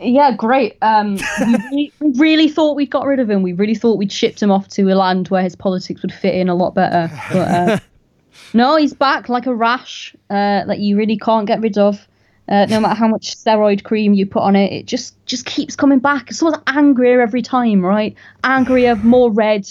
Yeah, 0.00 0.32
great. 0.32 0.76
Um, 0.82 1.18
we 1.40 1.56
really, 1.70 1.92
really 2.16 2.48
thought 2.48 2.76
we'd 2.76 2.90
got 2.90 3.06
rid 3.06 3.20
of 3.20 3.28
him. 3.28 3.42
We 3.42 3.52
really 3.52 3.74
thought 3.74 3.98
we'd 3.98 4.12
shipped 4.12 4.42
him 4.42 4.50
off 4.50 4.68
to 4.68 4.82
a 4.90 4.94
land 4.94 5.28
where 5.28 5.42
his 5.42 5.56
politics 5.56 6.02
would 6.02 6.12
fit 6.12 6.34
in 6.34 6.48
a 6.48 6.54
lot 6.54 6.74
better. 6.74 7.10
But 7.32 7.48
uh, 7.48 7.78
no, 8.54 8.76
he's 8.76 8.94
back 8.94 9.28
like 9.28 9.46
a 9.46 9.54
rash 9.54 10.14
uh, 10.30 10.64
that 10.64 10.78
you 10.78 10.96
really 10.96 11.18
can't 11.18 11.46
get 11.46 11.60
rid 11.60 11.78
of. 11.78 12.06
Uh, 12.48 12.64
no 12.70 12.80
matter 12.80 12.94
how 12.94 13.06
much 13.06 13.36
steroid 13.36 13.84
cream 13.84 14.14
you 14.14 14.24
put 14.24 14.42
on 14.42 14.56
it, 14.56 14.72
it 14.72 14.86
just 14.86 15.14
just 15.26 15.44
keeps 15.44 15.76
coming 15.76 15.98
back. 15.98 16.30
It's 16.30 16.42
almost 16.42 16.62
angrier 16.66 17.20
every 17.20 17.42
time, 17.42 17.84
right? 17.84 18.16
Angrier, 18.42 18.96
more 19.04 19.30
red, 19.30 19.68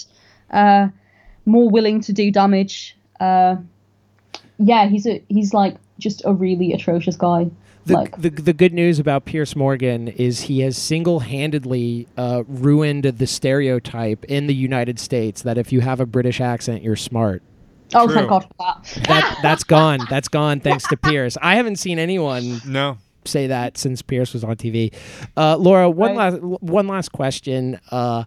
uh, 0.50 0.88
more 1.44 1.68
willing 1.68 2.00
to 2.02 2.12
do 2.12 2.30
damage. 2.30 2.96
Uh, 3.18 3.56
yeah, 4.58 4.86
he's 4.86 5.08
a 5.08 5.22
he's 5.28 5.52
like 5.52 5.76
just 5.98 6.22
a 6.24 6.32
really 6.32 6.72
atrocious 6.72 7.16
guy. 7.16 7.50
The, 7.88 7.94
like, 7.94 8.16
the, 8.20 8.30
the 8.30 8.52
good 8.52 8.72
news 8.72 8.98
about 8.98 9.24
Piers 9.24 9.54
Morgan 9.56 10.08
is 10.08 10.42
he 10.42 10.60
has 10.60 10.76
single 10.78 11.20
handedly 11.20 12.06
uh, 12.16 12.44
ruined 12.46 13.04
the 13.04 13.26
stereotype 13.26 14.24
in 14.26 14.46
the 14.46 14.54
United 14.54 14.98
States 14.98 15.42
that 15.42 15.58
if 15.58 15.72
you 15.72 15.80
have 15.80 16.00
a 16.00 16.06
British 16.06 16.40
accent, 16.40 16.82
you're 16.82 16.96
smart. 16.96 17.42
oh, 17.94 18.06
true. 18.06 18.14
thank 18.14 18.28
God 18.28 18.40
for 18.44 18.54
that. 18.58 19.04
That 19.08 19.38
that's 19.42 19.64
gone. 19.64 20.00
That's 20.10 20.28
gone 20.28 20.60
thanks 20.60 20.86
to 20.88 20.96
Piers. 20.96 21.36
I 21.42 21.56
haven't 21.56 21.76
seen 21.76 21.98
anyone 21.98 22.60
No. 22.66 22.98
say 23.24 23.46
that 23.48 23.78
since 23.78 24.02
Piers 24.02 24.32
was 24.32 24.44
on 24.44 24.56
TV. 24.56 24.92
Uh, 25.36 25.56
Laura, 25.56 25.88
one 25.90 26.16
Right. 26.16 26.32
last 26.32 26.42
one 26.62 26.86
last 26.86 27.12
question. 27.12 27.80
Uh, 27.90 28.24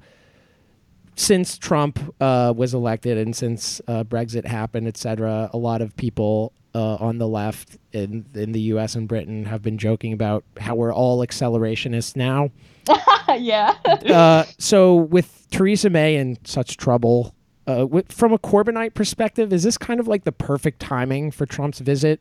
since 1.16 1.58
Trump 1.58 2.00
uh, 2.20 2.54
was 2.56 2.74
elected 2.74 3.18
and 3.18 3.36
since 3.36 3.82
uh, 3.88 4.04
Brexit 4.04 4.46
happened, 4.46 4.88
et 4.88 4.98
cetera, 4.98 5.50
a 5.54 5.58
lot 5.58 5.82
of 5.82 5.96
people 5.96 6.52
uh, 6.74 6.96
on 6.96 7.18
the 7.18 7.28
left 7.28 7.78
in 7.92 8.26
in 8.34 8.52
the 8.52 8.62
U.S. 8.62 8.96
and 8.96 9.08
Britain 9.08 9.46
have 9.46 9.62
been 9.62 9.78
joking 9.78 10.14
about 10.14 10.44
how 10.60 10.76
we're 10.76 10.94
all 10.94 11.20
accelerationists 11.20 12.16
now. 12.16 12.50
yeah. 13.38 13.76
Uh, 13.86 14.46
so 14.58 14.96
with 14.96 15.48
Theresa 15.52 15.90
May 15.90 16.16
in 16.16 16.38
such 16.44 16.78
trouble. 16.78 17.36
Uh, 17.68 17.86
from 18.10 18.34
a 18.34 18.40
Corbynite 18.40 18.96
perspective, 18.96 19.54
is 19.54 19.62
this 19.62 19.78
kind 19.78 20.00
of 20.00 20.08
like 20.08 20.24
the 20.24 20.32
perfect 20.32 20.80
timing 20.80 21.30
for 21.30 21.46
Trump's 21.46 21.80
visit? 21.80 22.20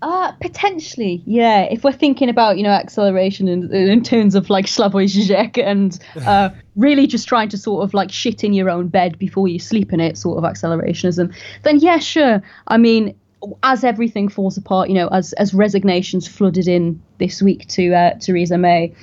Uh, 0.00 0.32
potentially, 0.40 1.22
yeah. 1.26 1.62
If 1.62 1.82
we're 1.82 1.92
thinking 1.92 2.28
about, 2.28 2.56
you 2.56 2.62
know, 2.62 2.70
acceleration 2.70 3.48
in, 3.48 3.72
in 3.72 4.02
terms 4.02 4.36
of 4.36 4.48
like 4.48 4.66
Slavoj 4.66 5.06
Žižek 5.06 5.62
and 5.64 5.98
uh, 6.24 6.50
really 6.76 7.06
just 7.06 7.26
trying 7.26 7.48
to 7.48 7.58
sort 7.58 7.82
of 7.82 7.94
like 7.94 8.12
shit 8.12 8.44
in 8.44 8.52
your 8.52 8.70
own 8.70 8.88
bed 8.88 9.18
before 9.18 9.48
you 9.48 9.58
sleep 9.58 9.92
in 9.92 9.98
it, 9.98 10.16
sort 10.16 10.38
of 10.38 10.44
accelerationism, 10.44 11.34
then 11.64 11.80
yeah, 11.80 11.98
sure. 11.98 12.40
I 12.68 12.76
mean, 12.76 13.18
as 13.62 13.82
everything 13.82 14.28
falls 14.28 14.56
apart, 14.56 14.88
you 14.88 14.94
know, 14.94 15.08
as 15.08 15.32
as 15.34 15.52
resignations 15.52 16.28
flooded 16.28 16.68
in 16.68 17.02
this 17.18 17.42
week 17.42 17.66
to 17.68 17.92
uh, 17.92 18.14
Theresa 18.18 18.58
May, 18.58 18.94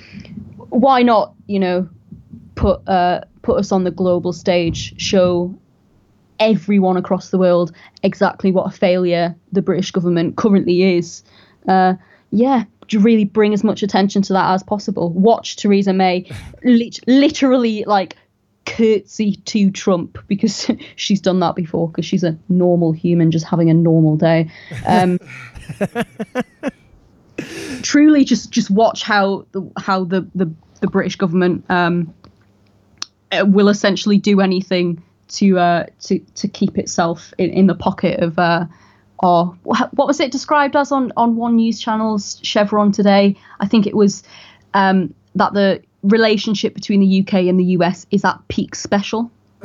why 0.69 1.03
not, 1.03 1.33
you 1.47 1.59
know, 1.59 1.89
put 2.55 2.87
uh, 2.87 3.21
put 3.41 3.59
us 3.59 3.71
on 3.71 3.83
the 3.83 3.91
global 3.91 4.31
stage, 4.31 4.99
show 4.99 5.53
everyone 6.39 6.97
across 6.97 7.29
the 7.29 7.37
world 7.37 7.71
exactly 8.03 8.51
what 8.51 8.67
a 8.67 8.77
failure 8.77 9.35
the 9.51 9.61
British 9.61 9.91
government 9.91 10.35
currently 10.35 10.97
is. 10.97 11.23
Uh, 11.67 11.93
yeah, 12.31 12.65
to 12.89 12.99
really 12.99 13.25
bring 13.25 13.53
as 13.53 13.63
much 13.63 13.83
attention 13.83 14.21
to 14.23 14.33
that 14.33 14.53
as 14.53 14.63
possible. 14.63 15.11
Watch 15.13 15.57
Theresa 15.57 15.93
May 15.93 16.29
lit- 16.63 16.99
literally 17.07 17.83
like 17.85 18.17
curtsy 18.65 19.35
to 19.45 19.71
Trump 19.71 20.17
because 20.27 20.69
she's 20.95 21.21
done 21.21 21.39
that 21.39 21.55
before 21.55 21.89
because 21.89 22.05
she's 22.05 22.23
a 22.23 22.37
normal 22.49 22.91
human 22.91 23.31
just 23.31 23.45
having 23.45 23.69
a 23.69 23.73
normal 23.73 24.17
day. 24.17 24.49
Um, 24.85 25.19
truly, 27.81 28.25
just 28.25 28.51
just 28.51 28.69
watch 28.69 29.03
how 29.03 29.45
the 29.51 29.71
how 29.77 30.03
the 30.03 30.27
the, 30.35 30.51
the 30.81 30.87
British 30.87 31.15
government 31.15 31.63
um, 31.69 32.13
uh, 33.31 33.45
will 33.47 33.69
essentially 33.69 34.17
do 34.17 34.41
anything 34.41 35.01
to 35.35 35.59
uh, 35.59 35.85
to 36.01 36.19
to 36.19 36.47
keep 36.47 36.77
itself 36.77 37.33
in, 37.37 37.49
in 37.49 37.67
the 37.67 37.75
pocket 37.75 38.19
of 38.19 38.37
uh, 38.39 38.65
or 39.19 39.57
what 39.63 40.07
was 40.07 40.19
it 40.19 40.31
described 40.31 40.75
as 40.75 40.91
on 40.91 41.11
on 41.17 41.35
one 41.35 41.55
news 41.55 41.79
channel's 41.79 42.39
chyron 42.41 42.93
today? 42.93 43.35
I 43.59 43.67
think 43.67 43.87
it 43.87 43.95
was 43.95 44.23
um, 44.73 45.13
that 45.35 45.53
the 45.53 45.81
relationship 46.03 46.73
between 46.73 46.99
the 46.99 47.21
UK 47.21 47.45
and 47.45 47.59
the 47.59 47.65
US 47.77 48.05
is 48.11 48.23
at 48.23 48.39
peak 48.47 48.75
special, 48.75 49.31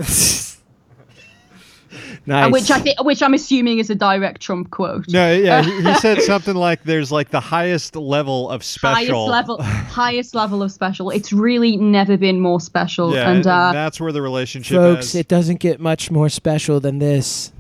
Nice. 2.31 2.47
uh, 2.47 2.51
which 2.51 2.71
I 2.71 2.79
think 2.79 3.03
which 3.03 3.25
I'm 3.25 3.35
assuming 3.35 3.81
is 3.81 3.91
a 3.91 3.95
direct 3.97 4.41
Trump 4.41 4.71
quote. 4.71 5.09
No, 5.09 5.33
yeah, 5.33 5.63
he, 5.63 5.83
he 5.83 5.95
said 5.97 6.23
something 6.23 6.55
like 6.55 6.85
there's 6.85 7.11
like 7.11 7.31
the 7.31 7.41
highest 7.41 7.97
level 7.97 8.49
of 8.51 8.63
special. 8.63 9.27
Highest 9.27 9.49
level, 9.49 9.63
highest 9.63 10.35
level 10.37 10.63
of 10.63 10.71
special. 10.71 11.11
It's 11.11 11.33
really 11.33 11.77
never 11.77 12.17
been 12.17 12.39
more 12.39 12.61
special, 12.61 13.13
Yeah, 13.13 13.33
and 13.33 13.45
uh, 13.45 13.73
that's 13.73 14.01
where 14.01 14.13
the 14.13 14.23
relationship 14.23 14.77
Folks, 14.77 15.07
is. 15.07 15.17
it 15.17 15.27
doesn't 15.27 15.59
get 15.59 15.81
much 15.81 16.13
more 16.13 16.29
special 16.29 16.79
than 16.79 17.01
this. 17.01 17.51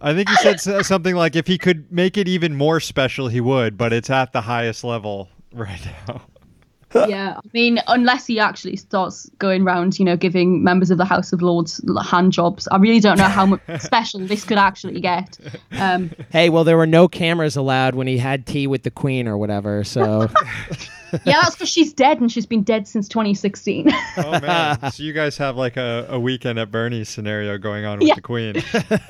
I 0.00 0.14
think 0.14 0.30
he 0.30 0.36
said 0.36 0.58
something 0.86 1.14
like 1.14 1.36
if 1.36 1.46
he 1.46 1.58
could 1.58 1.92
make 1.92 2.16
it 2.16 2.28
even 2.28 2.56
more 2.56 2.80
special, 2.80 3.28
he 3.28 3.42
would, 3.42 3.76
but 3.76 3.92
it's 3.92 4.08
at 4.08 4.32
the 4.32 4.40
highest 4.40 4.82
level 4.82 5.28
right 5.52 5.86
now. 6.08 6.22
Yeah, 6.94 7.34
I 7.38 7.48
mean, 7.52 7.78
unless 7.88 8.26
he 8.26 8.38
actually 8.40 8.76
starts 8.76 9.28
going 9.38 9.62
around, 9.62 9.98
you 9.98 10.04
know, 10.04 10.16
giving 10.16 10.62
members 10.64 10.90
of 10.90 10.98
the 10.98 11.04
House 11.04 11.32
of 11.32 11.42
Lords 11.42 11.80
hand 12.04 12.32
jobs, 12.32 12.66
I 12.68 12.76
really 12.78 13.00
don't 13.00 13.18
know 13.18 13.24
how 13.24 13.46
much 13.46 13.60
special 13.80 14.20
this 14.20 14.44
could 14.44 14.58
actually 14.58 15.00
get. 15.00 15.38
Um, 15.72 16.10
Hey, 16.30 16.48
well, 16.48 16.64
there 16.64 16.76
were 16.76 16.86
no 16.86 17.08
cameras 17.08 17.56
allowed 17.56 17.94
when 17.94 18.06
he 18.06 18.18
had 18.18 18.46
tea 18.46 18.66
with 18.66 18.82
the 18.82 18.90
Queen 18.90 19.26
or 19.28 19.36
whatever. 19.36 19.84
So 19.84 20.28
yeah, 21.24 21.40
that's 21.42 21.54
because 21.54 21.68
she's 21.68 21.92
dead 21.92 22.20
and 22.20 22.30
she's 22.30 22.46
been 22.46 22.62
dead 22.62 22.86
since 22.88 23.08
2016. 23.08 23.90
Oh 24.18 24.30
man! 24.40 24.90
so 24.92 25.02
you 25.02 25.12
guys 25.12 25.36
have 25.38 25.56
like 25.56 25.76
a, 25.76 26.06
a 26.08 26.18
weekend 26.20 26.58
at 26.58 26.70
Bernie's 26.70 27.08
scenario 27.08 27.58
going 27.58 27.84
on 27.84 27.98
with 27.98 28.08
Yeah. 28.08 28.14
the 28.14 28.20
Queen. 28.20 28.54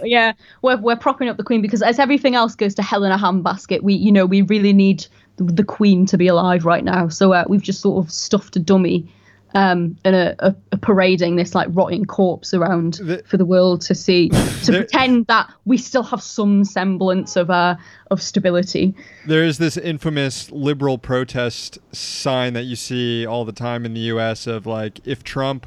yeah, 0.03 0.33
we're 0.63 0.77
we're 0.79 0.97
propping 0.97 1.29
up 1.29 1.37
the 1.37 1.45
Queen 1.45 1.63
because 1.63 1.83
as 1.83 1.99
everything 1.99 2.35
else 2.35 2.55
goes 2.55 2.75
to 2.77 2.83
hell 2.83 3.05
in 3.05 3.13
a 3.13 3.19
handbasket, 3.19 3.83
we 3.83 3.95
you 3.95 4.13
know 4.13 4.27
we 4.27 4.43
really 4.43 4.73
need 4.73 5.07
the, 5.37 5.65
Queen 5.65 6.07
to 6.07 6.17
be 6.19 6.27
alive 6.29 6.65
right 6.65 6.85
now. 6.85 7.09
So 7.09 7.33
uh, 7.33 7.45
we've 7.49 7.63
just 7.63 7.81
sort 7.81 8.05
of 8.05 8.11
stuffed 8.13 8.57
a 8.57 8.61
dummy. 8.61 9.07
Um, 9.55 9.97
and 10.05 10.15
a, 10.15 10.35
a, 10.49 10.57
a 10.73 10.77
parading 10.77 11.37
this 11.37 11.55
like 11.55 11.69
rotting 11.71 12.05
corpse 12.05 12.53
around 12.53 12.95
The- 12.95 13.23
for 13.25 13.39
the 13.39 13.47
world 13.47 13.81
to 13.83 13.95
see, 13.95 14.29
to 14.29 14.37
There- 14.73 14.81
pretend 14.83 15.29
that 15.29 15.51
we 15.65 15.79
still 15.79 16.03
have 16.03 16.21
some 16.21 16.63
semblance 16.65 17.37
of 17.37 17.49
uh, 17.49 17.77
of 18.11 18.21
stability. 18.21 18.95
There 19.25 19.45
is 19.45 19.57
this 19.57 19.79
infamous 19.79 20.51
liberal 20.51 20.99
protest 20.99 21.79
sign 21.91 22.53
that 22.53 22.65
you 22.65 22.77
see 22.77 23.25
all 23.25 23.47
the 23.47 23.53
time 23.53 23.87
in 23.87 23.95
the 23.95 24.01
U.S. 24.01 24.47
of 24.47 24.67
like, 24.67 25.01
if 25.07 25.25
Trump 25.25 25.67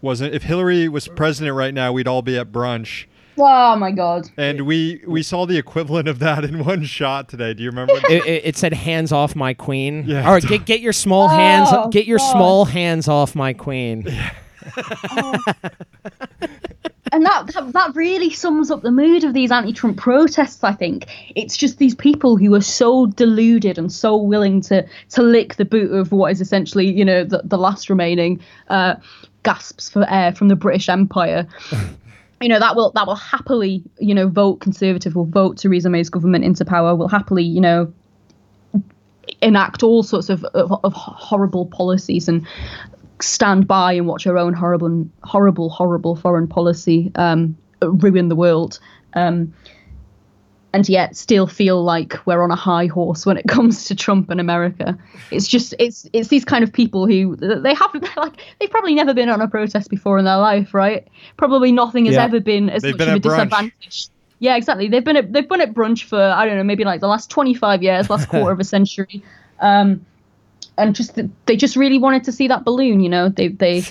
wasn't, 0.00 0.32
if 0.32 0.44
Hillary 0.44 0.86
was 0.86 1.08
president 1.08 1.56
right 1.56 1.74
now, 1.74 1.92
we'd 1.92 2.06
all 2.06 2.22
be 2.22 2.38
at 2.38 2.52
brunch. 2.52 3.06
Oh 3.38 3.76
my 3.76 3.90
god! 3.90 4.28
And 4.36 4.66
we 4.66 5.02
we 5.06 5.22
saw 5.22 5.46
the 5.46 5.56
equivalent 5.56 6.08
of 6.08 6.18
that 6.20 6.44
in 6.44 6.64
one 6.64 6.84
shot 6.84 7.28
today. 7.28 7.54
Do 7.54 7.62
you 7.62 7.70
remember? 7.70 7.94
it, 8.08 8.26
it, 8.26 8.42
it 8.46 8.56
said 8.56 8.72
"hands 8.72 9.12
off 9.12 9.34
my 9.36 9.54
Queen." 9.54 10.04
Yeah. 10.06 10.30
Or 10.30 10.40
get 10.40 10.64
get 10.64 10.80
your 10.80 10.92
small 10.92 11.28
hands 11.28 11.68
Oh, 11.72 11.88
get 11.88 12.06
your 12.06 12.18
God. 12.18 12.32
small 12.32 12.64
hands 12.64 13.08
off 13.08 13.34
my 13.34 13.52
Queen. 13.52 14.04
Yeah. 14.06 14.30
And 17.10 17.24
that, 17.24 17.46
that 17.54 17.72
that 17.72 17.94
really 17.96 18.28
sums 18.30 18.70
up 18.70 18.82
the 18.82 18.90
mood 18.90 19.24
of 19.24 19.32
these 19.32 19.50
anti-Trump 19.50 19.96
protests. 19.96 20.62
I 20.62 20.72
think 20.74 21.06
it's 21.34 21.56
just 21.56 21.78
these 21.78 21.94
people 21.94 22.36
who 22.36 22.54
are 22.54 22.60
so 22.60 23.06
deluded 23.06 23.78
and 23.78 23.90
so 23.90 24.14
willing 24.16 24.60
to 24.62 24.86
to 25.10 25.22
lick 25.22 25.54
the 25.56 25.64
boot 25.64 25.90
of 25.92 26.12
what 26.12 26.32
is 26.32 26.42
essentially, 26.42 26.86
you 26.86 27.06
know, 27.06 27.24
the, 27.24 27.40
the 27.44 27.56
last 27.56 27.88
remaining 27.88 28.40
uh, 28.68 28.96
gasps 29.42 29.88
for 29.88 30.06
air 30.10 30.34
from 30.34 30.48
the 30.48 30.56
British 30.56 30.90
Empire. 30.90 31.46
you 32.40 32.48
know 32.48 32.58
that 32.58 32.76
will 32.76 32.92
that 32.92 33.06
will 33.06 33.16
happily 33.16 33.82
you 33.98 34.14
know 34.14 34.28
vote 34.28 34.60
conservative 34.60 35.14
will 35.16 35.26
vote 35.26 35.58
Theresa 35.58 35.90
May's 35.90 36.08
government 36.10 36.44
into 36.44 36.64
power 36.64 36.94
will 36.94 37.08
happily 37.08 37.42
you 37.42 37.60
know 37.60 37.92
enact 39.42 39.82
all 39.82 40.02
sorts 40.02 40.30
of, 40.30 40.44
of, 40.46 40.72
of 40.84 40.92
horrible 40.94 41.66
policies 41.66 42.28
and 42.28 42.46
stand 43.20 43.66
by 43.66 43.92
and 43.92 44.06
watch 44.06 44.26
our 44.26 44.38
own 44.38 44.52
horrible 44.52 45.08
horrible 45.24 45.68
horrible 45.68 46.16
foreign 46.16 46.46
policy 46.46 47.10
um, 47.16 47.56
ruin 47.82 48.28
the 48.28 48.36
world. 48.36 48.78
Um, 49.14 49.52
and 50.74 50.86
yet 50.88 51.16
still 51.16 51.46
feel 51.46 51.82
like 51.82 52.14
we're 52.26 52.42
on 52.42 52.50
a 52.50 52.56
high 52.56 52.86
horse 52.86 53.24
when 53.24 53.36
it 53.38 53.46
comes 53.48 53.84
to 53.86 53.94
Trump 53.94 54.28
and 54.30 54.40
America. 54.40 54.96
It's 55.30 55.48
just 55.48 55.74
it's 55.78 56.06
it's 56.12 56.28
these 56.28 56.44
kind 56.44 56.62
of 56.64 56.72
people 56.72 57.06
who 57.06 57.36
they 57.36 57.74
haven't 57.74 58.08
like 58.16 58.34
they've 58.60 58.70
probably 58.70 58.94
never 58.94 59.14
been 59.14 59.28
on 59.28 59.40
a 59.40 59.48
protest 59.48 59.88
before 59.90 60.18
in 60.18 60.24
their 60.24 60.36
life, 60.38 60.74
right? 60.74 61.06
Probably 61.36 61.72
nothing 61.72 62.06
has 62.06 62.14
Yeah. 62.16 62.24
ever 62.24 62.40
been 62.40 62.68
as 62.70 62.82
They've 62.82 62.92
much 62.92 62.98
been 62.98 63.08
of 63.08 63.14
a 63.16 63.20
brunch. 63.20 63.22
disadvantage. 63.36 64.06
Yeah, 64.40 64.56
exactly. 64.56 64.88
They've 64.88 65.02
been 65.04 65.16
at 65.16 65.32
they've 65.32 65.48
been 65.48 65.60
at 65.60 65.74
brunch 65.74 66.04
for 66.04 66.20
I 66.20 66.46
don't 66.46 66.56
know 66.56 66.62
maybe 66.64 66.84
like 66.84 67.00
the 67.00 67.08
last 67.08 67.30
twenty 67.30 67.54
five 67.54 67.82
years, 67.82 68.08
last 68.10 68.28
quarter 68.30 68.52
of 68.52 68.60
a 68.60 68.64
century, 68.64 69.22
um, 69.60 70.04
and 70.76 70.94
just 70.94 71.18
they 71.46 71.56
just 71.56 71.74
really 71.76 71.98
wanted 71.98 72.22
to 72.24 72.32
see 72.32 72.46
that 72.48 72.64
balloon. 72.64 73.00
You 73.00 73.08
know, 73.08 73.28
they 73.30 73.48
they 73.48 73.82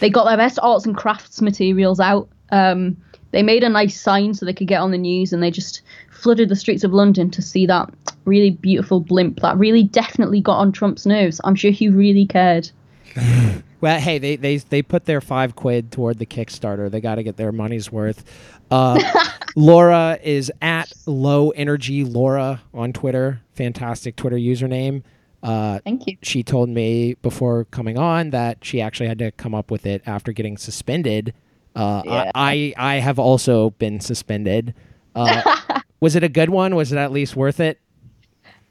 they 0.00 0.10
got 0.10 0.24
their 0.24 0.36
best 0.36 0.58
arts 0.62 0.84
and 0.86 0.96
crafts 0.96 1.40
materials 1.40 1.98
out. 2.00 2.28
Um, 2.50 2.96
they 3.30 3.42
made 3.42 3.62
a 3.62 3.68
nice 3.68 4.00
sign 4.00 4.34
so 4.34 4.46
they 4.46 4.52
could 4.52 4.68
get 4.68 4.80
on 4.80 4.90
the 4.90 4.98
news, 4.98 5.32
and 5.32 5.42
they 5.42 5.50
just 5.50 5.82
flooded 6.10 6.48
the 6.48 6.56
streets 6.56 6.84
of 6.84 6.92
London 6.92 7.30
to 7.30 7.42
see 7.42 7.66
that 7.66 7.92
really 8.24 8.50
beautiful 8.50 9.00
blimp 9.00 9.40
that 9.40 9.56
really 9.56 9.82
definitely 9.82 10.40
got 10.40 10.58
on 10.58 10.72
Trump's 10.72 11.06
nerves. 11.06 11.40
I'm 11.44 11.54
sure 11.54 11.70
he 11.70 11.88
really 11.88 12.26
cared. 12.26 12.70
Well, 13.80 14.00
hey, 14.00 14.18
they 14.18 14.36
they 14.36 14.56
they 14.56 14.82
put 14.82 15.04
their 15.04 15.20
five 15.20 15.54
quid 15.54 15.92
toward 15.92 16.18
the 16.18 16.26
Kickstarter. 16.26 16.90
They 16.90 17.00
got 17.00 17.16
to 17.16 17.22
get 17.22 17.36
their 17.36 17.52
money's 17.52 17.92
worth. 17.92 18.24
Uh, 18.70 19.00
Laura 19.56 20.18
is 20.22 20.50
at 20.60 20.92
low 21.06 21.50
energy 21.50 22.02
Laura 22.04 22.60
on 22.74 22.92
Twitter. 22.92 23.40
Fantastic 23.54 24.16
Twitter 24.16 24.36
username. 24.36 25.02
Uh, 25.44 25.78
Thank 25.84 26.08
you. 26.08 26.16
she 26.22 26.42
told 26.42 26.68
me 26.68 27.14
before 27.22 27.66
coming 27.66 27.96
on 27.96 28.30
that 28.30 28.58
she 28.64 28.80
actually 28.80 29.08
had 29.08 29.20
to 29.20 29.30
come 29.32 29.54
up 29.54 29.70
with 29.70 29.86
it 29.86 30.02
after 30.06 30.32
getting 30.32 30.56
suspended. 30.56 31.32
Uh, 31.76 32.02
Yeah. 32.04 32.30
I, 32.34 32.74
I 32.76 32.94
I 32.94 32.98
have 32.98 33.18
also 33.18 33.70
been 33.70 34.00
suspended. 34.00 34.74
Uh, 35.14 35.42
Was 36.00 36.14
it 36.16 36.22
a 36.22 36.28
good 36.28 36.50
one? 36.50 36.74
Was 36.76 36.92
it 36.92 36.98
at 36.98 37.10
least 37.12 37.34
worth 37.36 37.58
it? 37.60 37.80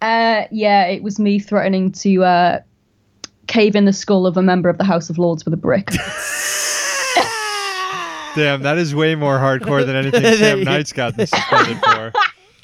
Uh, 0.02 0.44
yeah, 0.52 0.86
it 0.86 1.02
was 1.04 1.20
me 1.20 1.40
threatening 1.40 1.92
to 1.92 2.24
uh, 2.24 2.60
cave 3.48 3.76
in 3.76 3.84
the 3.86 3.92
skull 3.92 4.26
of 4.28 4.38
a 4.38 4.42
member 4.44 4.70
of 4.70 4.78
the 4.78 4.84
House 4.86 5.10
of 5.10 5.18
Lords 5.18 5.44
with 5.44 5.54
a 5.54 5.58
brick. 5.58 5.88
Damn, 8.36 8.62
that 8.62 8.78
is 8.78 8.94
way 8.94 9.16
more 9.16 9.40
hardcore 9.40 9.84
than 9.84 9.96
anything 9.96 10.22
Sam 10.36 10.64
Knight's 10.66 10.94
gotten 10.94 11.26
suspended 11.26 11.80
for. 11.84 12.14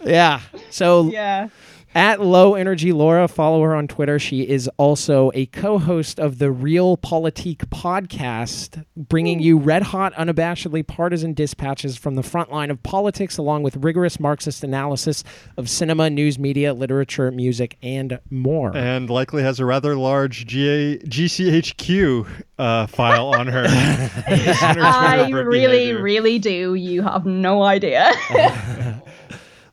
Yeah. 0.05 0.39
So 0.69 1.09
yeah. 1.09 1.47
At 1.95 2.21
Low 2.21 2.55
Energy 2.55 2.91
Laura, 2.91 3.27
follow 3.27 3.61
her 3.61 3.75
on 3.75 3.87
Twitter. 3.87 4.17
She 4.17 4.41
is 4.41 4.67
also 4.77 5.31
a 5.35 5.45
co-host 5.45 6.19
of 6.19 6.39
the 6.39 6.51
Reel 6.51 6.97
Politik 6.97 7.57
podcast, 7.67 8.83
bringing 8.97 9.39
you 9.39 9.59
red 9.59 9.83
hot, 9.83 10.11
unabashedly 10.15 10.87
partisan 10.87 11.35
dispatches 11.35 11.95
from 11.95 12.15
the 12.15 12.23
front 12.23 12.51
line 12.51 12.71
of 12.71 12.81
politics, 12.81 13.37
along 13.37 13.61
with 13.61 13.77
rigorous 13.77 14.19
Marxist 14.19 14.63
analysis 14.63 15.23
of 15.55 15.69
cinema, 15.69 16.09
news, 16.09 16.39
media, 16.39 16.73
literature, 16.73 17.29
music, 17.29 17.77
and 17.83 18.19
more. 18.31 18.75
And 18.75 19.07
likely 19.07 19.43
has 19.43 19.59
a 19.59 19.65
rather 19.65 19.95
large 19.95 20.47
GA, 20.47 20.97
GCHQ 20.97 22.27
uh, 22.57 22.87
file 22.87 23.27
on 23.35 23.45
her. 23.45 23.65
I 24.27 25.29
really, 25.29 25.93
really 25.93 26.39
do. 26.39 26.73
You 26.73 27.03
have 27.03 27.27
no 27.27 27.61
idea. 27.61 28.11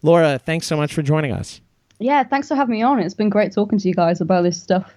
Laura, 0.02 0.38
thanks 0.38 0.66
so 0.66 0.76
much 0.76 0.92
for 0.92 1.00
joining 1.00 1.32
us. 1.32 1.62
Yeah, 2.00 2.24
thanks 2.24 2.48
for 2.48 2.54
having 2.54 2.72
me 2.72 2.82
on. 2.82 2.98
It's 2.98 3.14
been 3.14 3.28
great 3.28 3.52
talking 3.52 3.78
to 3.78 3.86
you 3.86 3.94
guys 3.94 4.22
about 4.22 4.42
this 4.42 4.60
stuff. 4.60 4.94